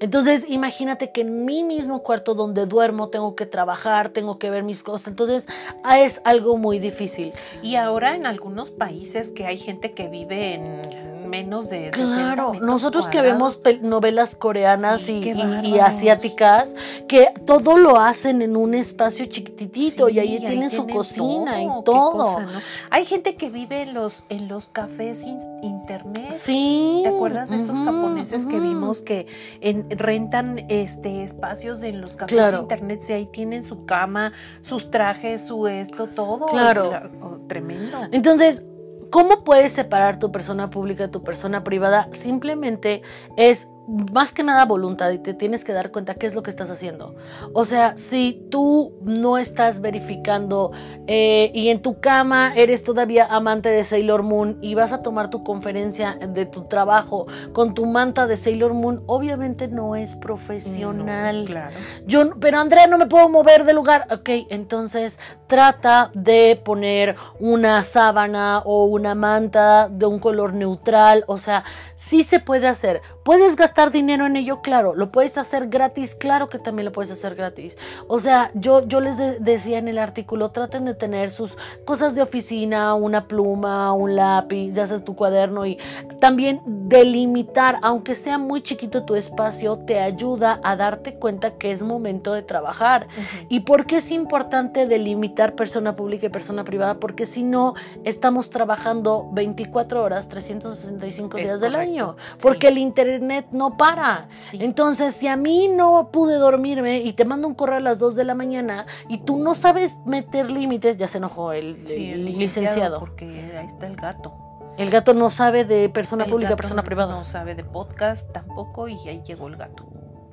Entonces, 0.00 0.46
imagínate 0.48 1.10
que 1.10 1.22
en 1.22 1.44
mi 1.44 1.64
mismo 1.64 2.02
cuarto 2.02 2.34
donde 2.34 2.66
duermo 2.66 3.08
tengo 3.08 3.34
que 3.34 3.46
trabajar, 3.46 4.10
tengo 4.10 4.38
que 4.38 4.50
ver 4.50 4.62
mis 4.62 4.82
cosas. 4.82 5.08
Entonces, 5.08 5.48
ah, 5.82 6.00
es 6.00 6.20
algo 6.24 6.56
muy 6.56 6.78
difícil. 6.78 7.32
Y 7.62 7.74
ahora 7.74 8.14
en 8.14 8.26
algunos 8.26 8.70
países 8.70 9.30
que 9.30 9.46
hay 9.46 9.58
gente 9.58 9.92
que 9.92 10.08
vive 10.08 10.54
en 10.54 11.15
menos 11.26 11.68
de 11.68 11.90
60 11.92 12.14
Claro, 12.34 12.54
nosotros 12.60 13.08
que 13.08 13.20
vemos 13.22 13.60
novelas 13.82 14.34
coreanas 14.36 15.02
Sí, 15.02 15.32
y, 15.64 15.78
asiáticas, 15.78 16.74
que 17.08 17.32
todo 17.44 17.76
lo 17.78 17.98
hacen 17.98 18.42
en 18.42 18.56
un 18.56 18.74
espacio 18.74 19.26
chiquititito 19.26 20.08
y 20.08 20.18
ahí 20.18 20.38
tienen 20.40 20.70
su 20.70 20.86
cocina 20.86 21.52
todo, 21.56 21.80
y 21.80 21.84
todo. 21.84 22.12
cosa, 22.34 22.40
¿no? 22.42 22.60
Hay 22.90 23.04
gente 23.04 23.36
que 23.36 23.50
vive 23.50 23.82
en 23.82 23.94
los, 23.94 24.24
en 24.28 24.48
los 24.48 24.68
cafés 24.68 25.22
in- 25.22 25.40
internet. 25.62 26.32
Sí. 26.32 27.00
¿Te 27.02 27.08
acuerdas 27.10 27.50
de 27.50 27.56
esos 27.56 27.76
ujú, 27.76 27.84
japoneses 27.84 28.46
que 28.46 28.58
vimos 28.60 29.00
que 29.00 29.26
en- 29.60 29.88
rentan 29.90 30.64
este 30.68 31.22
espacios 31.22 31.82
en 31.82 32.00
los 32.00 32.16
cafés 32.16 32.34
Claro. 32.36 32.62
internet 32.62 33.02
y 33.08 33.12
ahí 33.12 33.26
tienen 33.26 33.62
su 33.62 33.84
cama, 33.84 34.32
sus 34.60 34.90
trajes, 34.90 35.46
su 35.46 35.66
esto, 35.66 36.06
todo? 36.06 36.46
Claro. 36.46 36.90
La- 36.90 37.10
oh, 37.22 37.38
tremendo. 37.48 37.98
Entonces, 38.12 38.64
¿cómo 39.10 39.44
puedes 39.44 39.72
separar 39.72 40.18
tu 40.18 40.32
persona 40.32 40.70
pública 40.70 41.04
de 41.04 41.08
tu 41.08 41.22
persona 41.22 41.64
privada? 41.64 42.08
Simplemente 42.12 43.02
es 43.36 43.70
más 43.86 44.32
que 44.32 44.42
nada 44.42 44.64
voluntad 44.64 45.10
y 45.12 45.18
te 45.18 45.32
tienes 45.32 45.64
que 45.64 45.72
dar 45.72 45.92
cuenta 45.92 46.14
qué 46.14 46.26
es 46.26 46.34
lo 46.34 46.42
que 46.42 46.50
estás 46.50 46.70
haciendo. 46.70 47.14
O 47.52 47.64
sea, 47.64 47.96
si 47.96 48.46
tú 48.50 48.94
no 49.02 49.38
estás 49.38 49.80
verificando 49.80 50.72
eh, 51.06 51.52
y 51.54 51.68
en 51.68 51.82
tu 51.82 52.00
cama 52.00 52.52
eres 52.56 52.82
todavía 52.82 53.26
amante 53.26 53.68
de 53.68 53.84
Sailor 53.84 54.22
Moon 54.22 54.58
y 54.60 54.74
vas 54.74 54.92
a 54.92 55.02
tomar 55.02 55.30
tu 55.30 55.44
conferencia 55.44 56.14
de 56.14 56.46
tu 56.46 56.64
trabajo 56.64 57.26
con 57.52 57.74
tu 57.74 57.86
manta 57.86 58.26
de 58.26 58.36
Sailor 58.36 58.74
Moon, 58.74 59.04
obviamente 59.06 59.68
no 59.68 59.94
es 59.94 60.16
profesional. 60.16 61.40
No, 61.40 61.46
claro. 61.46 61.76
Yo, 62.06 62.30
pero 62.40 62.58
Andrea, 62.58 62.86
no 62.88 62.98
me 62.98 63.06
puedo 63.06 63.28
mover 63.28 63.64
de 63.64 63.72
lugar. 63.72 64.08
Ok, 64.10 64.30
entonces 64.50 65.20
trata 65.46 66.10
de 66.12 66.60
poner 66.64 67.14
una 67.38 67.84
sábana 67.84 68.62
o 68.64 68.86
una 68.86 69.14
manta 69.14 69.88
de 69.88 70.06
un 70.06 70.18
color 70.18 70.54
neutral. 70.54 71.24
O 71.28 71.38
sea, 71.38 71.62
sí 71.94 72.24
se 72.24 72.40
puede 72.40 72.66
hacer. 72.66 73.00
¿Puedes 73.22 73.54
gastar 73.54 73.75
dinero 73.84 74.26
en 74.26 74.36
ello? 74.36 74.60
Claro. 74.62 74.94
¿Lo 74.94 75.12
puedes 75.12 75.36
hacer 75.38 75.68
gratis? 75.68 76.14
Claro 76.14 76.48
que 76.48 76.58
también 76.58 76.86
lo 76.86 76.92
puedes 76.92 77.10
hacer 77.10 77.34
gratis. 77.34 77.76
O 78.08 78.18
sea, 78.20 78.50
yo, 78.54 78.86
yo 78.86 79.00
les 79.00 79.18
de- 79.18 79.38
decía 79.38 79.78
en 79.78 79.88
el 79.88 79.98
artículo, 79.98 80.50
traten 80.50 80.84
de 80.86 80.94
tener 80.94 81.30
sus 81.30 81.56
cosas 81.84 82.14
de 82.14 82.22
oficina, 82.22 82.94
una 82.94 83.28
pluma, 83.28 83.92
un 83.92 84.16
lápiz, 84.16 84.72
ya 84.74 84.86
sabes, 84.86 85.04
tu 85.04 85.14
cuaderno 85.14 85.66
y 85.66 85.78
también 86.20 86.60
delimitar, 86.66 87.78
aunque 87.82 88.14
sea 88.14 88.38
muy 88.38 88.62
chiquito 88.62 89.04
tu 89.04 89.14
espacio, 89.14 89.78
te 89.78 90.00
ayuda 90.00 90.60
a 90.64 90.76
darte 90.76 91.14
cuenta 91.14 91.52
que 91.52 91.70
es 91.72 91.82
momento 91.82 92.32
de 92.32 92.42
trabajar. 92.42 93.06
¿Y 93.48 93.60
por 93.60 93.86
qué 93.86 93.98
es 93.98 94.10
importante 94.10 94.86
delimitar 94.86 95.54
persona 95.54 95.94
pública 95.96 96.26
y 96.26 96.30
persona 96.30 96.64
privada? 96.64 96.94
Porque 96.98 97.26
si 97.26 97.42
no, 97.42 97.74
estamos 98.04 98.50
trabajando 98.50 99.28
24 99.32 100.02
horas, 100.02 100.28
365 100.28 101.36
Es 101.38 101.44
días 101.44 101.60
del 101.60 101.72
correcto, 101.72 101.90
año, 101.92 102.16
sí. 102.32 102.38
porque 102.40 102.68
el 102.68 102.78
internet 102.78 103.46
no 103.52 103.65
para. 103.76 104.28
Sí. 104.50 104.58
Entonces, 104.60 105.16
si 105.16 105.28
a 105.28 105.36
mí 105.36 105.68
no 105.68 106.10
pude 106.12 106.36
dormirme 106.36 106.98
y 106.98 107.12
te 107.14 107.24
mando 107.24 107.48
un 107.48 107.54
correo 107.54 107.78
a 107.78 107.80
las 107.80 107.98
2 107.98 108.14
de 108.14 108.24
la 108.24 108.34
mañana 108.34 108.86
y 109.08 109.18
tú 109.18 109.38
no 109.38 109.54
sabes 109.54 109.96
meter 110.04 110.50
límites, 110.50 110.96
ya 110.96 111.08
se 111.08 111.18
enojó 111.18 111.52
el, 111.52 111.86
Sí, 111.86 112.10
el 112.10 112.26
licenciado. 112.26 113.00
Porque 113.00 113.24
ahí 113.58 113.66
está 113.66 113.86
el 113.86 113.96
gato. 113.96 114.34
El 114.76 114.90
gato 114.90 115.14
no 115.14 115.30
sabe 115.30 115.64
de 115.64 115.88
persona 115.88 116.24
El 116.24 116.30
pública, 116.30 116.54
persona 116.54 116.82
privada. 116.82 117.14
No 117.14 117.24
sabe 117.24 117.54
de 117.54 117.64
podcast 117.64 118.30
tampoco 118.32 118.88
y 118.88 118.98
ahí 119.08 119.22
llegó 119.26 119.48
el 119.48 119.56
gato. 119.56 119.86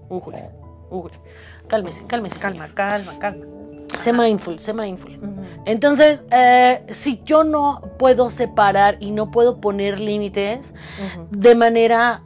Ujule, 0.10 0.50
ujule. 0.90 1.20
Cálmese, 1.68 2.06
cálmese. 2.06 2.40
Calma, 2.40 2.66
señor. 2.66 2.76
calma, 2.76 3.20
calma. 3.20 3.46
Sé 3.98 4.12
mindful, 4.12 4.60
sé 4.60 4.74
mindful. 4.74 5.20
Entonces, 5.66 6.26
eh, 6.32 6.86
si 6.90 7.22
yo 7.26 7.44
no 7.44 7.82
puedo 7.98 8.30
separar 8.30 8.98
y 9.00 9.12
no 9.12 9.32
puedo 9.32 9.62
poner 9.62 10.00
límites 10.00 10.74
de 11.32 11.56
manera 11.56 12.22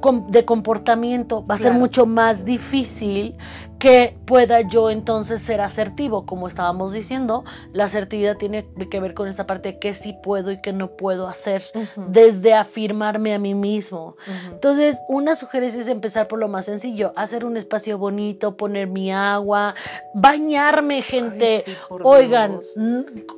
com- 0.00 0.26
de 0.30 0.44
comportamiento, 0.44 1.44
va 1.44 1.56
a 1.56 1.58
ser 1.58 1.72
mucho 1.80 2.06
más 2.06 2.44
difícil 2.44 3.36
que 3.78 4.16
pueda 4.26 4.60
yo 4.62 4.90
entonces 4.90 5.40
ser 5.42 5.60
asertivo. 5.60 6.26
Como 6.26 6.48
estábamos 6.48 6.92
diciendo, 6.92 7.44
la 7.72 7.84
asertividad 7.84 8.36
tiene 8.36 8.66
que 8.90 9.00
ver 9.00 9.14
con 9.14 9.28
esta 9.28 9.46
parte 9.46 9.72
de 9.72 9.78
qué 9.78 9.94
sí 9.94 10.16
puedo 10.22 10.50
y 10.50 10.60
qué 10.60 10.72
no 10.72 10.90
puedo 10.96 11.28
hacer, 11.28 11.62
desde 12.08 12.54
afirmarme 12.54 13.34
a 13.34 13.38
mí 13.38 13.54
mismo. 13.54 14.16
Entonces, 14.50 15.00
una 15.08 15.36
sugerencia 15.36 15.80
es 15.80 15.88
empezar 15.88 16.26
por 16.28 16.38
lo 16.38 16.48
más 16.48 16.64
sencillo, 16.66 17.12
hacer 17.16 17.44
un 17.44 17.56
espacio 17.56 17.98
bonito, 17.98 18.56
poner 18.56 18.88
mi 18.88 19.12
agua, 19.12 19.74
bañarme, 20.14 21.02
gente. 21.02 21.60
sí, 21.60 21.74
Oigan, 22.02 22.60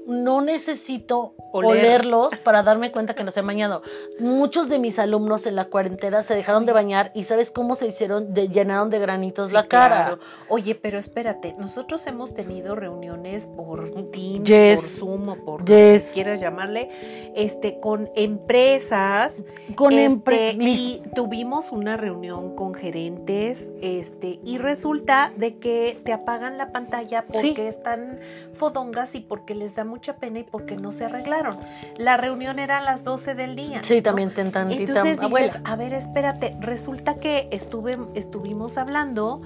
no 0.06 0.40
necesito 0.40 1.34
Oler. 1.52 1.70
olerlos 1.70 2.36
para 2.38 2.62
darme 2.62 2.92
cuenta 2.92 3.14
que 3.14 3.24
no 3.24 3.30
se 3.30 3.40
han 3.40 3.46
bañado. 3.46 3.82
Muchos 4.20 4.68
de 4.68 4.78
mis 4.78 4.98
alumnos 4.98 5.46
en 5.46 5.56
la 5.56 5.66
cuarentena 5.66 6.22
se 6.22 6.34
dejaron 6.34 6.64
de 6.66 6.72
bañar 6.72 7.10
y 7.14 7.24
¿sabes 7.24 7.50
cómo 7.50 7.74
se 7.74 7.86
hicieron? 7.86 8.32
De, 8.34 8.48
llenaron 8.48 8.90
de 8.90 8.98
granitos 8.98 9.48
Sí, 9.48 9.54
la 9.54 9.64
cara. 9.64 9.96
claro. 10.04 10.18
Oye, 10.48 10.74
pero 10.74 10.98
espérate, 10.98 11.54
nosotros 11.58 12.06
hemos 12.08 12.34
tenido 12.34 12.74
reuniones 12.74 13.46
por 13.46 13.90
Teams, 14.10 14.44
Yes. 14.48 14.98
por 15.00 15.08
Zoom 15.08 15.28
o 15.28 15.36
por 15.44 15.64
Yes. 15.64 16.02
como 16.06 16.14
quieras 16.14 16.40
llamarle, 16.40 17.32
este, 17.36 17.78
con 17.80 18.10
empresas. 18.16 19.44
Con 19.76 19.92
este, 19.92 20.54
empre- 20.56 20.56
y 20.60 21.02
tuvimos 21.14 21.72
una 21.72 21.96
reunión 21.96 22.54
con 22.56 22.74
gerentes, 22.74 23.72
este, 23.80 24.40
y 24.44 24.58
resulta 24.58 25.32
de 25.36 25.56
que 25.56 26.00
te 26.04 26.12
apagan 26.12 26.58
la 26.58 26.72
pantalla 26.72 27.24
porque 27.26 27.54
Sí. 27.54 27.60
están 27.60 28.18
fodongas 28.54 29.14
y 29.14 29.20
porque 29.20 29.54
les 29.54 29.74
da 29.74 29.84
mucha 29.84 30.16
pena 30.16 30.40
y 30.40 30.42
porque 30.42 30.76
no 30.76 30.92
se 30.92 31.04
arreglaron. 31.04 31.58
La 31.96 32.16
reunión 32.16 32.58
era 32.58 32.78
a 32.78 32.80
las 32.82 33.04
12 33.04 33.34
del 33.34 33.56
día. 33.56 33.82
Sí, 33.82 33.96
¿no? 33.96 34.02
también 34.02 34.34
ten 34.34 34.50
tantita 34.52 34.80
Entonces 34.80 35.18
abuela. 35.22 35.46
dices, 35.46 35.62
a 35.64 35.76
ver, 35.76 35.94
espérate, 35.94 36.56
resulta 36.60 37.14
que 37.14 37.48
estuve, 37.52 37.96
estuvimos 38.14 38.76
hablando 38.78 39.40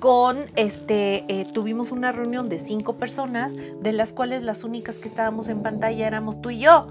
con, 0.00 0.27
este, 0.56 1.24
eh, 1.28 1.46
tuvimos 1.52 1.92
una 1.92 2.12
reunión 2.12 2.48
de 2.48 2.58
cinco 2.58 2.94
personas, 2.96 3.56
de 3.80 3.92
las 3.92 4.12
cuales 4.12 4.42
las 4.42 4.64
únicas 4.64 4.98
que 4.98 5.08
estábamos 5.08 5.48
en 5.48 5.62
pantalla 5.62 6.06
éramos 6.06 6.40
tú 6.40 6.50
y 6.50 6.58
yo, 6.60 6.88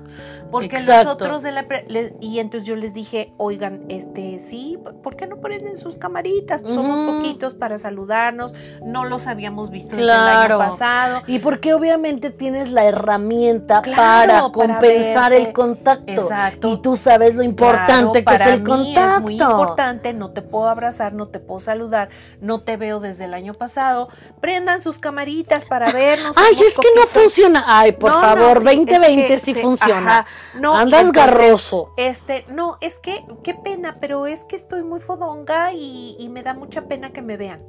porque 0.51 0.77
Exacto. 0.77 1.03
los 1.03 1.13
otros 1.13 1.41
de 1.43 1.51
la, 1.51 1.67
pre- 1.67 1.85
le- 1.87 2.15
y 2.21 2.39
entonces 2.39 2.67
yo 2.67 2.75
les 2.75 2.93
dije, 2.93 3.33
oigan, 3.37 3.83
este, 3.89 4.39
sí, 4.39 4.77
¿por 5.03 5.15
qué 5.15 5.27
no 5.27 5.37
prenden 5.37 5.77
sus 5.77 5.97
camaritas? 5.97 6.61
Pues 6.61 6.75
Somos 6.75 7.15
poquitos 7.15 7.53
para 7.53 7.77
saludarnos, 7.77 8.53
no 8.83 9.05
los 9.05 9.27
habíamos 9.27 9.69
visto 9.69 9.95
desde 9.95 10.03
el 10.11 10.17
Claro. 10.17 10.55
año 10.55 10.69
pasado. 10.69 11.21
Y 11.27 11.39
porque 11.39 11.73
obviamente 11.73 12.29
tienes 12.29 12.71
la 12.71 12.85
herramienta 12.85 13.81
Claro, 13.81 14.51
para 14.51 14.51
compensar 14.51 15.33
el 15.33 15.53
contacto. 15.53 16.11
Exacto. 16.11 16.67
Y 16.69 16.81
tú 16.81 16.95
sabes 16.95 17.35
lo 17.35 17.43
importante 17.43 18.23
Claro, 18.23 18.37
que 18.37 18.43
es 18.43 18.51
el 18.51 18.59
mí 18.61 18.65
contacto. 18.69 19.15
Es 19.17 19.21
muy 19.21 19.33
importante, 19.33 20.13
no 20.13 20.31
te 20.31 20.41
puedo 20.41 20.67
abrazar, 20.69 21.13
no 21.13 21.27
te 21.27 21.39
puedo 21.39 21.59
saludar, 21.59 22.09
no 22.41 22.61
te 22.61 22.77
veo 22.77 22.99
desde 22.99 23.26
el 23.27 23.33
año 23.35 23.53
pasado. 23.53 24.09
Prendan 24.41 24.81
sus 24.81 24.97
camaritas 24.97 25.65
para 25.65 25.91
vernos. 25.91 26.35
Ay, 26.37 26.55
es 26.65 26.75
que 26.77 26.87
no 26.95 27.05
funciona. 27.05 27.63
Ay, 27.67 27.91
por 27.93 28.11
No, 28.11 28.19
no, 28.21 28.27
favor, 28.27 28.57
sí, 28.59 28.63
2020 28.65 29.21
es 29.33 29.41
que 29.41 29.45
sí 29.45 29.53
se- 29.53 29.61
funciona. 29.61 30.19
ajá, 30.19 30.25
no, 30.59 30.73
y 30.73 30.81
Andas 30.81 31.01
entonces, 31.05 31.33
garroso. 31.37 31.93
Este, 31.97 32.45
no, 32.49 32.77
es 32.81 32.95
que, 32.95 33.23
qué 33.43 33.53
pena, 33.53 33.97
pero 34.01 34.25
es 34.27 34.43
que 34.45 34.55
estoy 34.55 34.83
muy 34.83 34.99
fodonga 34.99 35.73
y, 35.73 36.15
y 36.19 36.29
me 36.29 36.41
da 36.43 36.53
mucha 36.53 36.83
pena 36.83 37.11
que 37.11 37.21
me 37.21 37.37
vean. 37.37 37.61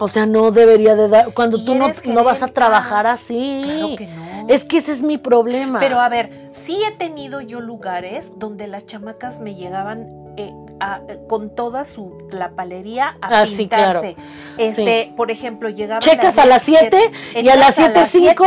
O 0.00 0.08
sea, 0.08 0.26
no 0.26 0.50
debería 0.50 0.96
de 0.96 1.08
dar. 1.08 1.32
Cuando 1.34 1.64
tú 1.64 1.76
no, 1.76 1.86
no 2.06 2.24
vas 2.24 2.42
a 2.42 2.48
trabajar 2.48 3.06
así. 3.06 3.62
Claro 3.64 3.96
que 3.96 4.06
no. 4.08 4.48
Es 4.48 4.64
que 4.64 4.78
ese 4.78 4.90
es 4.90 5.04
mi 5.04 5.18
problema. 5.18 5.78
Pero 5.78 6.00
a 6.00 6.08
ver, 6.08 6.48
sí 6.52 6.82
he 6.84 6.90
tenido 6.96 7.40
yo 7.40 7.60
lugares 7.60 8.32
donde 8.36 8.66
las 8.66 8.86
chamacas 8.86 9.40
me 9.40 9.54
llegaban 9.54 10.08
eh, 10.36 10.52
a- 10.80 11.00
con 11.28 11.54
toda 11.54 11.84
su 11.84 12.26
tlapalería 12.30 13.16
a 13.22 13.42
Ah, 13.42 13.46
sí, 13.46 13.68
claro. 13.68 14.00
pintarse. 14.00 14.16
Este, 14.58 15.12
por 15.16 15.30
ejemplo, 15.30 15.68
llegaban 15.68 16.00
Checas 16.00 16.38
a 16.38 16.46
las 16.46 16.62
7 16.62 16.98
y 17.34 17.48
a 17.48 17.56
las 17.56 17.78
entras 17.78 18.08
7:05 18.12 18.46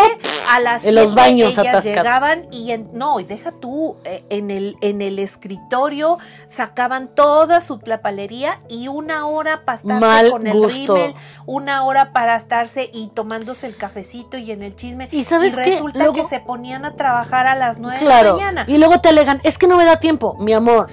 a 0.53 0.59
las 0.59 0.85
en 0.85 0.95
los 0.95 1.11
7 1.11 1.21
baños 1.21 1.57
ellas 1.57 1.83
llegaban 1.85 2.47
y 2.51 2.71
en- 2.71 2.89
no, 2.93 3.19
y 3.19 3.23
deja 3.25 3.51
tú 3.51 3.97
eh, 4.05 4.23
en 4.29 4.51
el 4.51 4.75
en 4.81 5.01
el 5.01 5.19
escritorio 5.19 6.17
sacaban 6.45 7.09
toda 7.13 7.61
su 7.61 7.79
tlapalería 7.79 8.59
y 8.69 8.87
una 8.87 9.25
hora 9.27 9.63
para 9.65 9.77
estarse 9.77 9.99
Mal 9.99 10.31
con 10.31 10.47
el 10.47 10.53
gusto. 10.57 10.95
rímel, 10.95 11.15
una 11.45 11.83
hora 11.83 12.13
para 12.13 12.35
estarse 12.35 12.89
y 12.93 13.07
tomándose 13.09 13.67
el 13.67 13.75
cafecito 13.75 14.37
y 14.37 14.51
en 14.51 14.63
el 14.63 14.75
chisme 14.75 15.09
¿Y 15.11 15.23
sabes 15.23 15.55
qué? 15.55 15.63
resulta 15.63 15.99
Luego- 15.99 16.13
que 16.13 16.23
se 16.25 16.39
ponían 16.39 16.85
a 16.85 16.95
trabajar 16.95 17.47
a 17.47 17.55
las 17.55 17.79
9 17.79 17.99
de 17.99 18.05
la 18.05 18.33
mañana. 18.33 18.65
Y 18.67 18.77
luego 18.77 18.99
te 19.01 19.09
alegan, 19.09 19.41
es 19.43 19.57
que 19.57 19.67
no 19.67 19.77
me 19.77 19.85
da 19.85 19.99
tiempo. 19.99 20.35
Mi 20.39 20.53
amor, 20.53 20.87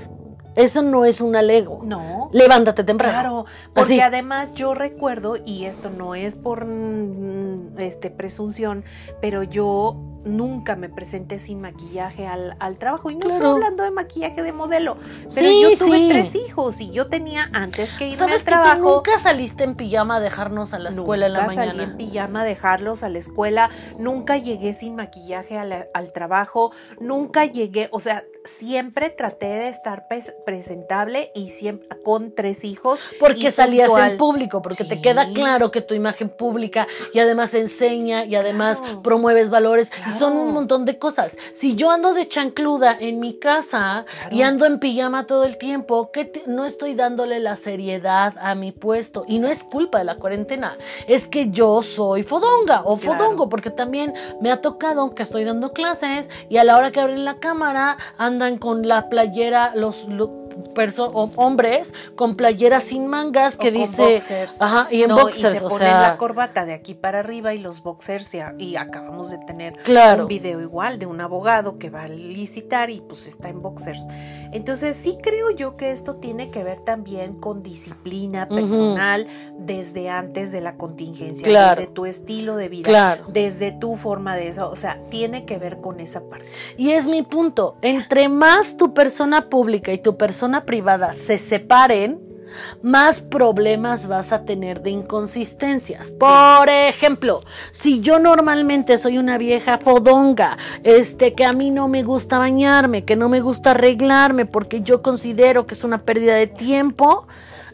eso 0.57 0.83
no 0.83 1.05
es 1.05 1.21
un 1.21 1.37
alego. 1.37 1.81
No. 1.85 2.31
Levántate 2.33 2.85
temprano. 2.85 3.13
Claro, 3.13 3.47
porque 3.73 3.95
Así. 3.95 4.01
además 4.01 4.51
yo 4.55 4.75
recuerdo, 4.75 5.37
y 5.37 5.65
esto 5.65 5.91
no 5.91 6.15
es 6.15 6.37
por 6.37 6.65
mm, 6.65 7.79
este 7.79 8.11
presunción, 8.11 8.85
pero 9.21 9.43
yo 9.43 9.97
nunca 10.25 10.75
me 10.75 10.89
presenté 10.89 11.39
sin 11.39 11.61
maquillaje 11.61 12.27
al, 12.27 12.77
trabajo. 12.79 13.11
Y 13.11 13.17
no 13.17 13.27
estoy 13.27 13.47
hablando 13.47 13.85
de 13.85 13.91
maquillaje 13.91 14.43
de 14.43 14.53
modelo, 14.53 14.97
pero 15.35 15.51
yo 15.51 15.77
tuve 15.77 16.09
tres 16.09 16.35
hijos 16.35 16.81
y 16.81 16.91
yo 16.91 17.09
tenía 17.09 17.51
antes 17.53 17.95
que 17.95 18.07
irme 18.07 18.19
¿Sabes 18.19 18.41
al 18.41 18.45
trabajo. 18.47 18.75
Que 18.75 18.81
tú 18.81 18.89
nunca 18.89 19.19
saliste 19.19 19.65
en 19.65 19.75
pijama 19.75 20.17
a 20.17 20.21
dejarnos 20.21 20.73
a 20.73 20.79
la 20.79 20.91
escuela 20.91 21.27
en 21.27 21.35
la 21.35 21.47
mañana. 21.47 21.73
salí 21.73 21.85
en 21.85 21.97
pijama 21.97 22.43
a 22.43 22.45
dejarlos 22.45 23.03
a 23.03 23.09
la 23.09 23.19
escuela. 23.19 23.71
Nunca 23.99 24.37
llegué 24.37 24.73
sin 24.73 24.97
maquillaje 24.97 25.59
al 25.59 26.13
trabajo. 26.13 26.73
Nunca 27.01 27.45
llegué, 27.45 27.89
o 27.93 28.01
sea, 28.01 28.25
siempre 28.45 29.09
traté 29.09 29.47
de 29.47 29.69
estar 29.71 30.07
presentable 30.45 31.33
y 31.35 31.49
siempre 31.49 31.89
con 32.03 32.35
tres 32.35 32.65
hijos. 32.65 33.03
Porque 33.19 33.51
salías 33.51 33.91
en 33.97 34.19
público, 34.19 34.61
porque 34.61 34.85
te 34.85 35.01
queda 35.01 35.33
claro 35.33 35.71
que 35.71 35.81
tu 35.81 35.95
imagen 35.95 36.29
pública 36.29 36.87
y 37.15 37.21
además 37.21 37.55
enseña 37.55 38.27
y 38.27 38.35
además 38.35 38.83
promueves 39.03 39.49
valores 39.49 39.91
y 40.07 40.13
son 40.13 40.37
un 40.37 40.53
montón 40.53 40.85
de 40.85 40.99
cosas. 40.99 41.39
Si 41.55 41.75
yo 41.75 41.91
ando 41.91 42.13
de 42.13 42.29
chancluda 42.29 42.97
en 43.01 43.19
mi 43.19 43.39
casa 43.39 44.05
y 44.31 44.43
ando 44.43 44.67
en 44.67 44.79
pijama 44.79 45.27
todo 45.27 45.45
el 45.45 45.57
tiempo, 45.57 46.11
que 46.13 46.31
no 46.47 46.67
estoy 46.67 46.95
dándole 46.95 47.41
la 47.41 47.57
seriedad 47.57 48.35
a 48.39 48.55
mi 48.55 48.73
puesto 48.73 49.25
y 49.27 49.39
no 49.39 49.49
es 49.49 49.65
culpa 49.65 49.99
de 49.99 50.05
la 50.05 50.17
cuarentena, 50.17 50.77
es 51.09 51.29
que 51.29 51.51
yo 51.51 51.83
soy 51.83 52.23
fodonga 52.23 52.83
o 52.85 52.99
fodongo 52.99 53.49
porque 53.49 53.71
también 53.71 54.13
me 54.43 54.53
ha 54.53 54.61
tocado 54.61 55.15
que 55.15 55.23
estoy 55.23 55.45
dando 55.45 55.73
clases 55.73 56.29
y 56.51 56.59
a 56.59 56.65
la 56.65 56.77
hora 56.77 56.93
que 56.93 57.01
abren 57.01 57.25
la 57.25 57.39
cámara 57.39 57.97
andan 58.35 58.59
con 58.59 58.89
la 58.89 59.09
playera, 59.09 59.73
los, 59.77 60.09
hombres 61.37 61.95
con 62.15 62.37
playera 62.37 62.81
sin 62.81 63.07
mangas 63.07 63.57
que 63.57 63.71
dice 63.71 64.21
ajá 64.61 64.89
y 64.91 65.03
en 65.03 65.15
boxers 65.15 65.59
se 65.59 65.65
o 65.65 65.69
ponen 65.69 65.89
la 65.89 66.17
corbata 66.17 66.65
de 66.65 66.75
aquí 66.75 66.95
para 66.95 67.21
arriba 67.21 67.55
y 67.55 67.59
los 67.59 67.83
boxers 67.83 68.35
y, 68.59 68.77
acabamos 68.77 69.31
de 69.31 69.39
tener 69.39 69.79
un 70.19 70.27
video 70.27 70.61
igual 70.61 70.99
de 70.99 71.07
un 71.07 71.21
abogado 71.21 71.79
que 71.79 71.91
va 71.91 72.03
a 72.03 72.09
licitar 72.09 72.91
y 72.91 73.01
pues 73.01 73.27
está 73.27 73.49
en 73.49 73.63
boxers. 73.63 74.01
Entonces 74.53 74.97
sí 74.97 75.19
creo 75.21 75.51
yo 75.51 75.77
que 75.77 75.91
esto 75.91 76.17
tiene 76.17 76.51
que 76.51 76.63
ver 76.63 76.81
también 76.81 77.35
con 77.41 77.63
disciplina 77.63 78.49
personal 78.49 79.27
desde 79.59 80.11
antes 80.11 80.53
de 80.53 80.61
la 80.61 80.77
contingencia 80.77 81.75
desde 81.75 81.87
tu 81.89 82.07
estilo 82.07 82.57
de 82.57 82.69
vida 82.69 83.21
desde 83.29 83.73
tu 83.73 83.97
forma 83.97 84.37
de 84.37 84.49
eso 84.49 84.71
o 84.71 84.77
sea 84.77 85.01
tiene 85.11 85.45
que 85.45 85.59
ver 85.59 85.81
con 85.81 86.01
esa 86.01 86.23
parte. 86.29 86.47
Y 86.77 86.93
es 86.93 87.07
mi 87.07 87.23
punto 87.23 87.77
entre 87.83 88.29
más 88.29 88.77
tu 88.77 88.95
persona 88.95 89.49
pública 89.49 89.93
y 89.93 89.99
tu 89.99 90.17
persona 90.17 90.44
privada 90.65 91.13
se 91.15 91.39
separen, 91.39 92.21
más 92.83 93.21
problemas 93.21 94.07
vas 94.07 94.33
a 94.33 94.45
tener 94.45 94.83
de 94.83 94.91
inconsistencias. 94.91 96.11
Por 96.13 96.69
ejemplo, 96.69 97.43
si 97.71 98.01
yo 98.01 98.19
normalmente 98.19 98.99
soy 98.99 99.19
una 99.19 99.39
vieja 99.39 99.79
fodonga, 99.79 100.57
este 100.83 101.35
que 101.35 101.45
a 101.45 101.53
mí 101.53 101.71
no 101.71 101.89
me 101.89 102.03
gusta 102.03 102.39
bañarme, 102.39 103.05
que 103.05 103.17
no 103.17 103.29
me 103.29 103.41
gusta 103.41 103.73
arreglarme 103.73 104.47
porque 104.47 104.83
yo 104.83 105.03
considero 105.03 105.67
que 105.67 105.75
es 105.75 105.85
una 105.85 106.03
pérdida 106.03 106.35
de 106.35 106.47
tiempo, 106.47 107.27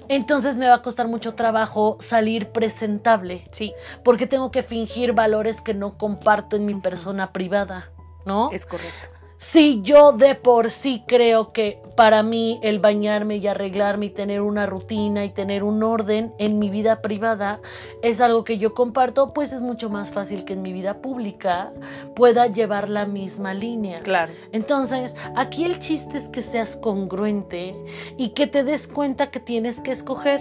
entonces 0.09 0.57
me 0.57 0.67
va 0.67 0.77
a 0.77 0.83
costar 0.83 1.07
mucho 1.07 1.35
trabajo 1.35 1.97
salir 2.01 2.49
presentable. 2.49 3.45
Sí. 3.53 3.73
Porque 4.03 4.27
tengo 4.27 4.51
que 4.51 4.63
fingir 4.63 5.13
valores 5.13 5.63
que 5.63 5.75
no 5.75 5.97
comparto 5.97 6.57
en 6.57 6.67
mi 6.67 6.75
persona 6.75 7.33
privada, 7.33 7.91
¿no? 8.27 8.51
Es 8.51 8.67
correcto. 8.67 9.21
Si 9.39 9.81
yo 9.83 10.13
de 10.13 10.35
por 10.35 10.71
sí 10.71 11.05
creo 11.07 11.53
que 11.53 11.81
para 12.01 12.23
mí 12.23 12.59
el 12.63 12.79
bañarme 12.79 13.37
y 13.37 13.47
arreglarme 13.47 14.07
y 14.07 14.09
tener 14.09 14.41
una 14.41 14.65
rutina 14.65 15.27
y 15.27 15.29
tener 15.29 15.63
un 15.63 15.83
orden 15.83 16.33
en 16.39 16.59
mi 16.59 16.71
vida 16.71 17.03
privada 17.03 17.61
es 18.01 18.23
algo 18.23 18.43
que 18.43 18.57
yo 18.57 18.73
comparto, 18.73 19.35
pues 19.35 19.53
es 19.53 19.61
mucho 19.61 19.91
más 19.91 20.11
fácil 20.11 20.47
que 20.47 20.55
en 20.55 20.63
mi 20.63 20.73
vida 20.73 21.03
pública 21.03 21.75
pueda 22.17 22.47
llevar 22.47 22.89
la 22.89 23.05
misma 23.05 23.53
línea. 23.53 24.01
Claro. 24.01 24.33
Entonces, 24.51 25.15
aquí 25.37 25.67
el 25.67 25.79
chiste 25.79 26.17
es 26.17 26.29
que 26.29 26.41
seas 26.41 26.75
congruente 26.75 27.77
y 28.17 28.31
que 28.31 28.47
te 28.47 28.65
des 28.65 28.89
cuenta 28.89 29.31
que 29.31 29.39
tienes 29.39 29.81
que 29.81 29.93
escoger. 29.93 30.41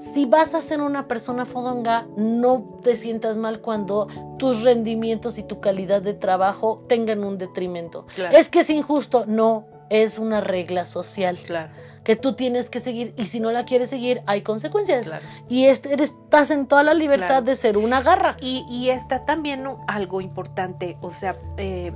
Si 0.00 0.24
vas 0.24 0.54
a 0.54 0.60
ser 0.60 0.80
una 0.80 1.06
persona 1.06 1.44
fodonga, 1.44 2.08
no 2.16 2.80
te 2.82 2.96
sientas 2.96 3.36
mal 3.36 3.60
cuando 3.60 4.08
tus 4.40 4.64
rendimientos 4.64 5.38
y 5.38 5.44
tu 5.44 5.60
calidad 5.60 6.02
de 6.02 6.14
trabajo 6.14 6.82
tengan 6.88 7.22
un 7.22 7.38
detrimento. 7.38 8.06
Es 8.32 8.48
que 8.48 8.58
es 8.58 8.70
injusto, 8.70 9.24
no, 9.24 9.75
es 9.90 10.18
una 10.18 10.40
regla 10.40 10.84
social. 10.84 11.38
Claro. 11.44 11.70
Que 12.04 12.14
tú 12.14 12.34
tienes 12.34 12.70
que 12.70 12.78
seguir 12.78 13.14
y 13.16 13.26
si 13.26 13.40
no 13.40 13.50
la 13.50 13.64
quieres 13.64 13.90
seguir 13.90 14.22
hay 14.26 14.42
consecuencias. 14.42 15.10
Y 15.48 15.64
este, 15.64 16.00
estás 16.00 16.52
en 16.52 16.66
toda 16.66 16.84
la 16.84 16.94
libertad 16.94 17.42
de 17.42 17.56
ser 17.56 17.76
una 17.76 18.00
garra. 18.00 18.36
Y, 18.40 18.64
y 18.70 18.90
está 18.90 19.24
también 19.24 19.64
algo 19.88 20.20
importante, 20.20 20.96
o 21.00 21.10
sea, 21.10 21.36
eh, 21.56 21.92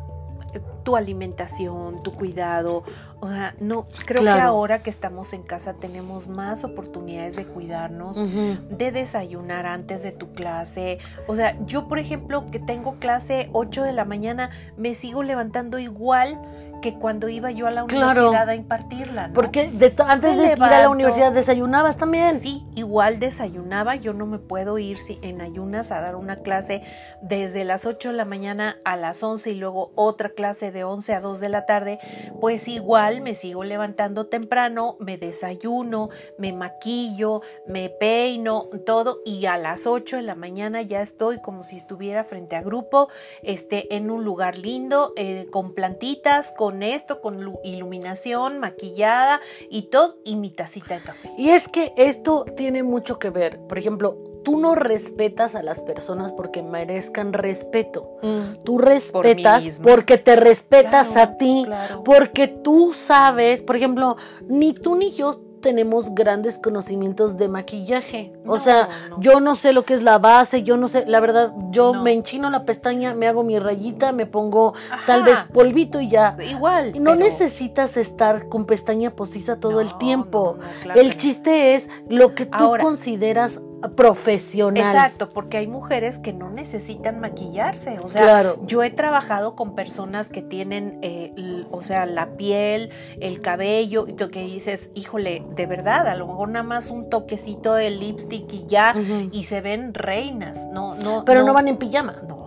tu 0.83 0.97
alimentación, 0.97 2.03
tu 2.03 2.13
cuidado. 2.13 2.83
O 3.21 3.29
sea, 3.29 3.55
no, 3.61 3.87
creo 4.07 4.23
que 4.23 4.29
ahora 4.29 4.83
que 4.83 4.91
estamos 4.91 5.33
en 5.33 5.43
casa 5.43 5.75
tenemos 5.75 6.29
más 6.29 6.65
oportunidades 6.65 7.37
de 7.37 7.45
cuidarnos, 7.45 8.17
de 8.17 8.93
desayunar 8.93 9.67
antes 9.67 10.03
de 10.03 10.13
tu 10.13 10.33
clase. 10.33 10.99
O 11.27 11.37
sea, 11.37 11.57
yo, 11.67 11.87
por 11.87 11.99
ejemplo, 11.99 12.51
que 12.51 12.59
tengo 12.59 12.99
clase 12.99 13.51
8 13.53 13.83
de 13.83 13.93
la 13.93 14.05
mañana, 14.05 14.51
me 14.77 14.95
sigo 14.95 15.23
levantando 15.23 15.79
igual 15.79 16.41
que 16.81 16.95
cuando 16.95 17.29
iba 17.29 17.51
yo 17.51 17.67
a 17.67 17.71
la 17.71 17.85
universidad 17.85 18.49
a 18.49 18.55
impartirla. 18.55 19.29
¿no? 19.29 19.35
Porque 19.35 19.71
antes 20.07 20.37
de 20.37 20.53
ir 20.53 20.63
a 20.63 20.83
la 20.83 20.89
universidad 20.89 21.33
desayunabas 21.33 21.97
también. 21.97 22.39
Sí, 22.39 22.65
igual 22.75 23.19
desayunaba. 23.19 23.97
Yo 23.97 24.13
no 24.13 24.27
me 24.27 24.39
puedo 24.39 24.79
ir 24.79 24.99
si, 24.99 25.19
en 25.23 25.41
ayunas 25.41 25.93
a 25.93 26.01
dar 26.01 26.17
una 26.17 26.37
clase 26.37 26.83
desde 27.23 27.65
las 27.65 27.87
8 27.87 28.11
de 28.11 28.15
la 28.15 28.25
mañana 28.25 28.79
a 28.85 28.97
las 28.97 29.23
11 29.23 29.51
y 29.51 29.55
luego 29.55 29.93
otra 29.95 30.31
clase 30.31 30.73
de 30.73 30.85
11 30.85 31.15
a 31.15 31.21
2 31.21 31.41
de 31.41 31.49
la 31.49 31.67
tarde. 31.67 31.99
Pues 32.41 32.69
igual 32.69 33.21
me 33.21 33.35
sigo 33.35 33.65
levantando 33.65 34.27
temprano, 34.27 34.97
me 35.01 35.19
desayuno, 35.19 36.11
me 36.39 36.53
maquillo, 36.53 37.43
me 37.67 37.91
peino, 37.91 38.69
todo 38.87 39.21
y 39.25 39.47
a 39.47 39.57
las 39.57 39.87
8 39.87 40.17
de 40.17 40.23
la 40.23 40.35
mañana 40.35 40.83
ya 40.83 41.01
estoy 41.01 41.41
como 41.41 41.65
si 41.65 41.77
estuviera 41.77 42.25
frente 42.25 42.57
a 42.57 42.63
grupo, 42.63 43.09
este, 43.43 43.95
en 43.97 44.11
un 44.11 44.25
lugar 44.25 44.57
lindo, 44.57 45.13
eh, 45.17 45.47
con 45.51 45.75
plantitas, 45.75 46.53
con 46.57 46.70
con 46.71 46.85
esto, 46.85 47.21
con 47.21 47.53
iluminación, 47.65 48.61
maquillada 48.61 49.41
y 49.71 49.83
todo, 49.91 50.19
y 50.25 50.37
mi 50.37 50.51
tacita 50.51 50.95
de 50.95 51.03
café. 51.03 51.33
Y 51.37 51.49
es 51.49 51.67
que 51.67 51.93
esto 51.97 52.45
tiene 52.57 52.85
mucho 52.85 53.19
que 53.19 53.31
ver. 53.31 53.59
Por 53.67 53.77
ejemplo, 53.77 54.17
tú 54.45 54.57
no 54.57 54.77
respetas 54.77 55.57
a 55.57 55.65
las 55.65 55.83
personas 55.83 56.31
porque 56.33 56.63
merezcan 56.63 57.33
respeto. 57.33 58.19
Mm. 58.23 58.63
Tú 58.63 58.79
respetas 58.79 59.81
porque 59.83 60.17
te 60.17 60.37
respetas 60.37 61.17
a 61.17 61.37
ti, 61.37 61.67
porque 62.05 62.47
tú 62.47 62.93
sabes, 62.95 63.65
por 63.65 63.75
ejemplo, 63.75 64.17
ni 64.47 64.73
tú 64.73 64.95
ni 64.95 65.13
yo 65.13 65.41
tenemos 65.61 66.15
grandes 66.15 66.59
conocimientos 66.59 67.37
de 67.37 67.49
maquillaje. 67.49 68.33
o 68.47 68.59
sea, 68.59 68.89
yo 69.19 69.41
no 69.41 69.55
sé 69.55 69.73
lo 69.73 69.85
que 69.85 69.95
es 69.95 70.03
la 70.03 70.19
base, 70.19 70.63
yo 70.63 70.77
no 70.77 70.89
sé, 70.89 71.05
la 71.07 71.21
verdad, 71.21 71.53
yo 71.71 71.95
me 71.95 72.13
enchino 72.13 72.51
la 72.51 72.65
pestaña, 72.65 73.15
me 73.15 73.29
hago 73.29 73.43
mi 73.45 73.59
rayita, 73.59 74.13
me 74.13 74.27
pongo 74.27 74.75
tal 75.07 75.23
vez 75.23 75.45
polvito 75.53 76.01
y 76.01 76.09
ya. 76.09 76.37
Igual. 76.41 77.03
No 77.03 77.15
necesitas 77.15 77.97
estar 77.97 78.49
con 78.49 78.67
pestaña 78.67 79.11
postiza 79.11 79.61
todo 79.61 79.81
el 79.81 79.97
tiempo. 79.99 80.59
el 80.95 81.17
chiste 81.17 81.75
es 81.75 81.89
lo 82.09 82.35
que 82.35 82.47
tú 82.47 82.75
consideras 82.81 83.61
profesional. 83.97 84.85
Exacto, 84.85 85.31
porque 85.31 85.59
hay 85.59 85.67
mujeres 85.67 86.19
que 86.19 86.33
no 86.33 86.51
necesitan 86.51 87.21
maquillarse. 87.21 87.99
O 88.03 88.09
sea, 88.09 88.55
yo 88.67 88.83
he 88.83 88.91
trabajado 88.91 89.57
con 89.57 89.75
personas 89.75 90.29
que 90.29 90.43
tienen, 90.43 90.99
eh, 91.03 91.65
o 91.71 91.83
sea, 91.83 92.07
la 92.07 92.37
piel, 92.37 92.91
el 93.21 93.41
cabello, 93.41 94.07
y 94.07 94.15
tú 94.15 94.31
que 94.31 94.43
dices, 94.45 94.91
híjole, 94.95 95.45
de 95.55 95.67
verdad, 95.67 96.07
a 96.07 96.15
lo 96.15 96.27
mejor 96.27 96.49
nada 96.49 96.63
más 96.63 96.91
un 96.91 97.09
toquecito 97.11 97.75
de 97.75 97.91
lipstick 97.91 98.53
y 98.53 98.67
ya, 98.67 98.95
y 99.33 99.45
se 99.45 99.61
ven 99.61 99.95
reinas, 99.95 100.67
no, 100.73 100.95
no. 100.95 101.25
Pero 101.25 101.43
no 101.45 101.53
van 101.53 101.69
en 101.69 101.77
pijama. 101.77 102.17
No. 102.29 102.40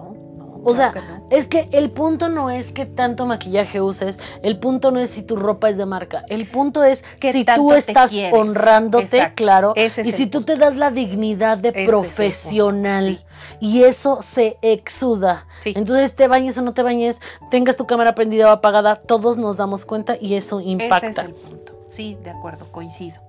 O 0.63 0.75
sea, 0.75 0.93
es 1.29 1.47
que 1.47 1.67
el 1.71 1.91
punto 1.91 2.29
no 2.29 2.49
es 2.49 2.71
que 2.71 2.85
tanto 2.85 3.25
maquillaje 3.25 3.81
uses, 3.81 4.19
el 4.41 4.59
punto 4.59 4.91
no 4.91 4.99
es 4.99 5.09
si 5.09 5.23
tu 5.23 5.35
ropa 5.35 5.69
es 5.69 5.77
de 5.77 5.85
marca, 5.85 6.23
el 6.29 6.49
punto 6.49 6.83
es 6.83 7.03
que 7.19 7.31
si 7.31 7.45
tú 7.45 7.73
estás 7.73 8.13
honrándote, 8.31 9.31
claro, 9.35 9.73
y 9.75 10.11
si 10.11 10.27
tú 10.27 10.43
te 10.43 10.55
das 10.55 10.75
la 10.75 10.91
dignidad 10.91 11.57
de 11.57 11.71
profesional. 11.85 13.23
Y 13.59 13.83
eso 13.83 14.21
se 14.21 14.57
exuda. 14.61 15.47
Entonces, 15.65 16.15
te 16.15 16.27
bañes 16.27 16.57
o 16.57 16.61
no 16.61 16.73
te 16.73 16.81
bañes, 16.81 17.21
tengas 17.49 17.75
tu 17.77 17.85
cámara 17.85 18.15
prendida 18.15 18.49
o 18.49 18.51
apagada, 18.51 18.95
todos 18.95 19.37
nos 19.37 19.57
damos 19.57 19.85
cuenta 19.85 20.17
y 20.19 20.35
eso 20.35 20.61
impacta. 20.61 21.07
Ese 21.07 21.21
es 21.21 21.27
el 21.27 21.33
punto. 21.33 21.73
Sí, 21.89 22.17
de 22.23 22.31
acuerdo, 22.31 22.71
coincido. 22.71 23.22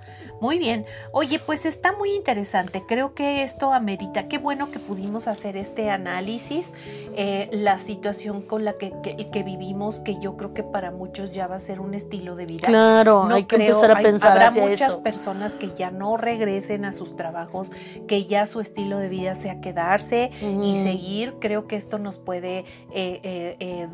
Muy 0.44 0.58
bien. 0.58 0.84
Oye, 1.10 1.38
pues 1.38 1.64
está 1.64 1.96
muy 1.96 2.12
interesante. 2.12 2.82
Creo 2.86 3.14
que 3.14 3.44
esto 3.44 3.72
amerita. 3.72 4.28
Qué 4.28 4.36
bueno 4.36 4.70
que 4.70 4.78
pudimos 4.78 5.26
hacer 5.26 5.56
este 5.56 5.88
análisis. 5.88 6.74
Eh, 7.16 7.48
la 7.50 7.78
situación 7.78 8.42
con 8.42 8.62
la 8.62 8.74
que, 8.74 8.92
que, 9.02 9.42
vivimos, 9.42 10.00
que 10.00 10.20
yo 10.20 10.36
creo 10.36 10.52
que 10.52 10.62
para 10.62 10.90
muchos 10.90 11.32
ya 11.32 11.46
va 11.46 11.54
a 11.54 11.58
ser 11.58 11.80
un 11.80 11.94
estilo 11.94 12.36
de 12.36 12.44
vida. 12.44 12.66
Claro, 12.66 13.24
hay 13.24 13.44
que 13.44 13.56
empezar 13.56 13.90
a 13.90 14.00
pensar 14.00 14.32
habrá 14.32 14.50
muchas 14.50 14.98
personas 14.98 15.54
que 15.54 15.70
ya 15.74 15.90
no 15.90 16.18
regresen 16.18 16.84
a 16.84 16.92
sus 16.92 17.16
trabajos, 17.16 17.72
que 18.06 18.26
ya 18.26 18.44
su 18.44 18.60
estilo 18.60 18.98
de 18.98 19.08
vida 19.08 19.36
sea 19.36 19.62
quedarse 19.62 20.30
y 20.42 20.76
seguir. 20.82 21.36
Creo 21.40 21.66
que 21.66 21.76
esto 21.76 21.98
nos 21.98 22.18
puede 22.18 22.66
eh, 22.92 23.56
eh, 23.60 23.88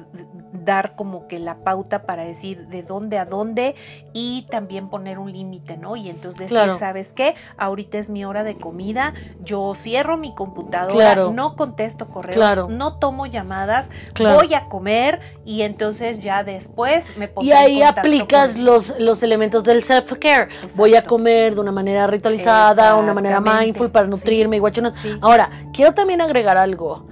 dar 0.52 0.96
como 0.96 1.28
que 1.28 1.38
la 1.38 1.56
pauta 1.58 2.02
para 2.02 2.24
decir 2.24 2.66
de 2.68 2.82
dónde 2.82 3.18
a 3.18 3.24
dónde 3.24 3.74
y 4.12 4.46
también 4.50 4.88
poner 4.88 5.18
un 5.18 5.32
límite, 5.32 5.76
¿no? 5.76 5.96
Y 5.96 6.08
entonces 6.08 6.50
decir, 6.50 6.72
¿sabes 6.72 7.10
qué? 7.10 7.34
Ahorita 7.56 7.98
es 7.98 8.10
mi 8.10 8.24
hora 8.24 8.42
de 8.42 8.56
comida, 8.56 9.14
yo 9.44 9.72
cierro 9.76 10.16
mi 10.16 10.34
computadora, 10.34 11.30
no 11.30 11.56
contesto 11.56 12.08
correos, 12.08 12.68
no 12.68 12.98
tomo 12.98 13.26
llamadas, 13.26 13.90
voy 14.18 14.54
a 14.54 14.66
comer 14.66 15.20
y 15.44 15.62
entonces 15.62 16.22
ya 16.22 16.42
después 16.42 17.16
me 17.16 17.28
pongo 17.28 17.46
Y 17.46 17.52
ahí 17.52 17.82
aplicas 17.82 18.56
los, 18.56 18.98
los 18.98 19.22
elementos 19.22 19.64
del 19.64 19.82
self-care. 19.82 20.48
Voy 20.76 20.96
a 20.96 21.04
comer 21.04 21.54
de 21.54 21.60
una 21.60 21.72
manera 21.72 22.06
ritualizada, 22.06 22.96
una 22.96 23.14
manera 23.14 23.40
mindful 23.40 23.90
para 23.90 24.06
nutrirme, 24.06 24.56
igual 24.56 24.72
Ahora, 25.20 25.50
quiero 25.72 25.94
también 25.94 26.20
agregar 26.20 26.56
algo. 26.56 27.06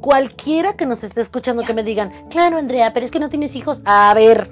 Cualquiera 0.00 0.74
que 0.74 0.86
nos 0.86 1.02
esté 1.02 1.20
escuchando 1.20 1.64
que 1.64 1.74
me 1.74 1.82
digan, 1.82 2.12
claro, 2.30 2.58
Andrea, 2.68 2.92
pero 2.92 3.06
es 3.06 3.10
que 3.10 3.18
no 3.18 3.30
tienes 3.30 3.56
hijos. 3.56 3.80
A 3.86 4.12
ver, 4.12 4.46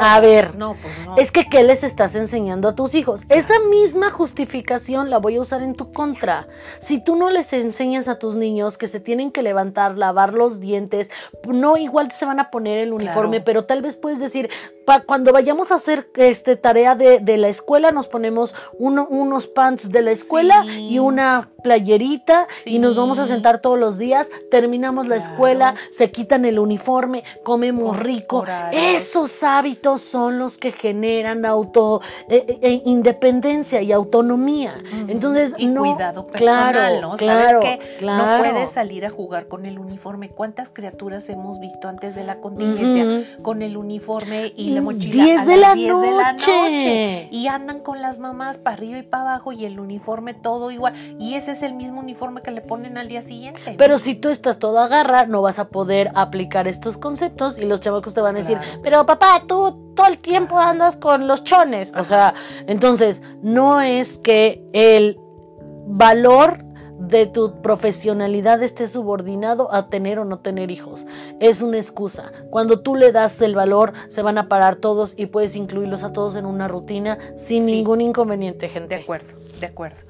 a 0.00 0.20
ver, 0.20 0.56
no, 0.56 0.74
pues 0.80 0.94
no. 1.06 1.16
es 1.16 1.32
que 1.32 1.48
¿qué 1.48 1.64
les 1.64 1.82
estás 1.82 2.14
enseñando 2.14 2.68
a 2.68 2.76
tus 2.76 2.94
hijos? 2.94 3.24
Esa 3.28 3.58
misma 3.68 4.10
justificación 4.10 5.10
la 5.10 5.18
voy 5.18 5.36
a 5.36 5.40
usar 5.40 5.62
en 5.62 5.74
tu 5.74 5.92
contra. 5.92 6.46
Si 6.78 7.02
tú 7.02 7.16
no 7.16 7.30
les 7.30 7.52
enseñas 7.52 8.06
a 8.06 8.20
tus 8.20 8.36
niños 8.36 8.78
que 8.78 8.86
se 8.86 9.00
tienen 9.00 9.32
que 9.32 9.42
levantar, 9.42 9.98
lavar 9.98 10.34
los 10.34 10.60
dientes, 10.60 11.10
no 11.48 11.76
igual 11.76 12.12
se 12.12 12.26
van 12.26 12.38
a 12.38 12.50
poner 12.50 12.78
el 12.78 12.92
uniforme, 12.92 13.40
pero 13.40 13.64
tal 13.64 13.82
vez 13.82 13.96
puedes 13.96 14.20
decir, 14.20 14.50
cuando 15.06 15.32
vayamos 15.32 15.72
a 15.72 15.76
hacer 15.76 16.08
este 16.14 16.54
tarea 16.54 16.94
de, 16.94 17.36
la 17.36 17.48
escuela, 17.48 17.90
nos 17.90 18.06
ponemos 18.06 18.54
unos 18.78 19.48
pants 19.48 19.90
de 19.90 20.02
la 20.02 20.12
escuela 20.12 20.64
y 20.64 21.00
una 21.00 21.50
playerita 21.62 22.46
y 22.64 22.78
nos 22.78 22.94
vamos 22.94 23.18
a 23.18 23.26
sentar 23.26 23.60
todos 23.60 23.78
los 23.78 23.98
días, 23.98 24.30
terminamos 24.50 25.08
la 25.08 25.16
escuela, 25.16 25.74
se 25.90 26.12
quitan 26.12 26.44
el 26.44 26.58
uniforme, 26.58 27.24
comemos 27.42 27.98
rico. 27.98 28.44
Esos 28.72 29.42
hábitos 29.42 30.00
son 30.00 30.38
los 30.38 30.58
que 30.58 30.70
generan 30.70 31.44
auto 31.44 32.00
eh, 32.28 32.44
eh, 32.46 32.58
eh, 32.62 32.82
independencia 32.84 33.82
y 33.82 33.90
autonomía. 33.90 34.78
Entonces, 35.08 35.54
y 35.58 35.66
no, 35.66 35.82
cuidado 35.82 36.26
personal, 36.28 37.00
¿no? 37.00 37.16
Claro, 37.16 37.60
¿Sabes 37.60 37.80
que 37.98 38.06
no 38.06 38.38
puedes 38.38 38.72
salir 38.72 39.04
a 39.04 39.10
jugar 39.10 39.48
con 39.48 39.66
el 39.66 39.78
uniforme. 39.78 40.30
¿Cuántas 40.30 40.70
criaturas 40.70 41.28
hemos 41.28 41.58
visto 41.58 41.88
antes 41.88 42.14
de 42.14 42.22
la 42.22 42.40
contingencia 42.40 43.26
con 43.42 43.62
el 43.62 43.76
uniforme 43.76 44.52
y 44.56 44.70
la 44.70 44.82
mochila 44.82 45.24
10 45.24 45.40
a 45.40 45.44
de, 45.44 45.56
la 45.56 45.74
10 45.74 46.00
de 46.00 46.10
la 46.12 46.32
noche? 46.34 47.28
Y 47.32 47.48
andan 47.48 47.80
con 47.80 48.00
las 48.00 48.20
mamás 48.20 48.58
para 48.58 48.76
arriba 48.76 48.98
y 48.98 49.02
para 49.02 49.22
abajo 49.22 49.52
y 49.52 49.64
el 49.64 49.80
uniforme 49.80 50.34
todo 50.34 50.70
igual. 50.70 50.94
Y 51.18 51.34
ese 51.48 51.64
es 51.64 51.70
el 51.70 51.74
mismo 51.74 52.00
uniforme 52.00 52.42
que 52.42 52.50
le 52.50 52.60
ponen 52.60 52.98
al 52.98 53.08
día 53.08 53.22
siguiente. 53.22 53.74
Pero 53.78 53.98
si 53.98 54.14
tú 54.14 54.28
estás 54.28 54.58
todo 54.58 54.78
agarra, 54.78 55.24
no 55.26 55.40
vas 55.40 55.58
a 55.58 55.68
poder 55.68 56.10
aplicar 56.14 56.68
estos 56.68 56.98
conceptos 56.98 57.58
y 57.58 57.64
los 57.64 57.80
chavos 57.80 58.12
te 58.12 58.20
van 58.20 58.36
a 58.36 58.40
decir, 58.40 58.58
pero 58.82 59.06
papá, 59.06 59.42
tú 59.46 59.94
todo 59.94 60.06
el 60.06 60.18
tiempo 60.18 60.58
andas 60.58 60.96
con 60.96 61.26
los 61.26 61.44
chones. 61.44 61.92
O 61.96 62.04
sea, 62.04 62.34
entonces, 62.66 63.22
no 63.42 63.80
es 63.80 64.18
que 64.18 64.62
el 64.72 65.18
valor 65.86 66.64
de 66.98 67.26
tu 67.26 67.62
profesionalidad 67.62 68.62
esté 68.62 68.88
subordinado 68.88 69.72
a 69.72 69.88
tener 69.88 70.18
o 70.18 70.24
no 70.24 70.40
tener 70.40 70.70
hijos. 70.70 71.06
Es 71.40 71.62
una 71.62 71.78
excusa. 71.78 72.32
Cuando 72.50 72.80
tú 72.80 72.94
le 72.96 73.12
das 73.12 73.40
el 73.40 73.54
valor, 73.54 73.92
se 74.08 74.20
van 74.20 74.36
a 74.36 74.48
parar 74.48 74.76
todos 74.76 75.14
y 75.16 75.26
puedes 75.26 75.56
incluirlos 75.56 76.04
a 76.04 76.12
todos 76.12 76.36
en 76.36 76.44
una 76.44 76.68
rutina 76.68 77.18
sin 77.36 77.64
ningún 77.64 78.00
inconveniente, 78.00 78.68
gente. 78.68 78.96
De 78.96 79.02
acuerdo, 79.02 79.34
de 79.60 79.66
acuerdo. 79.66 80.00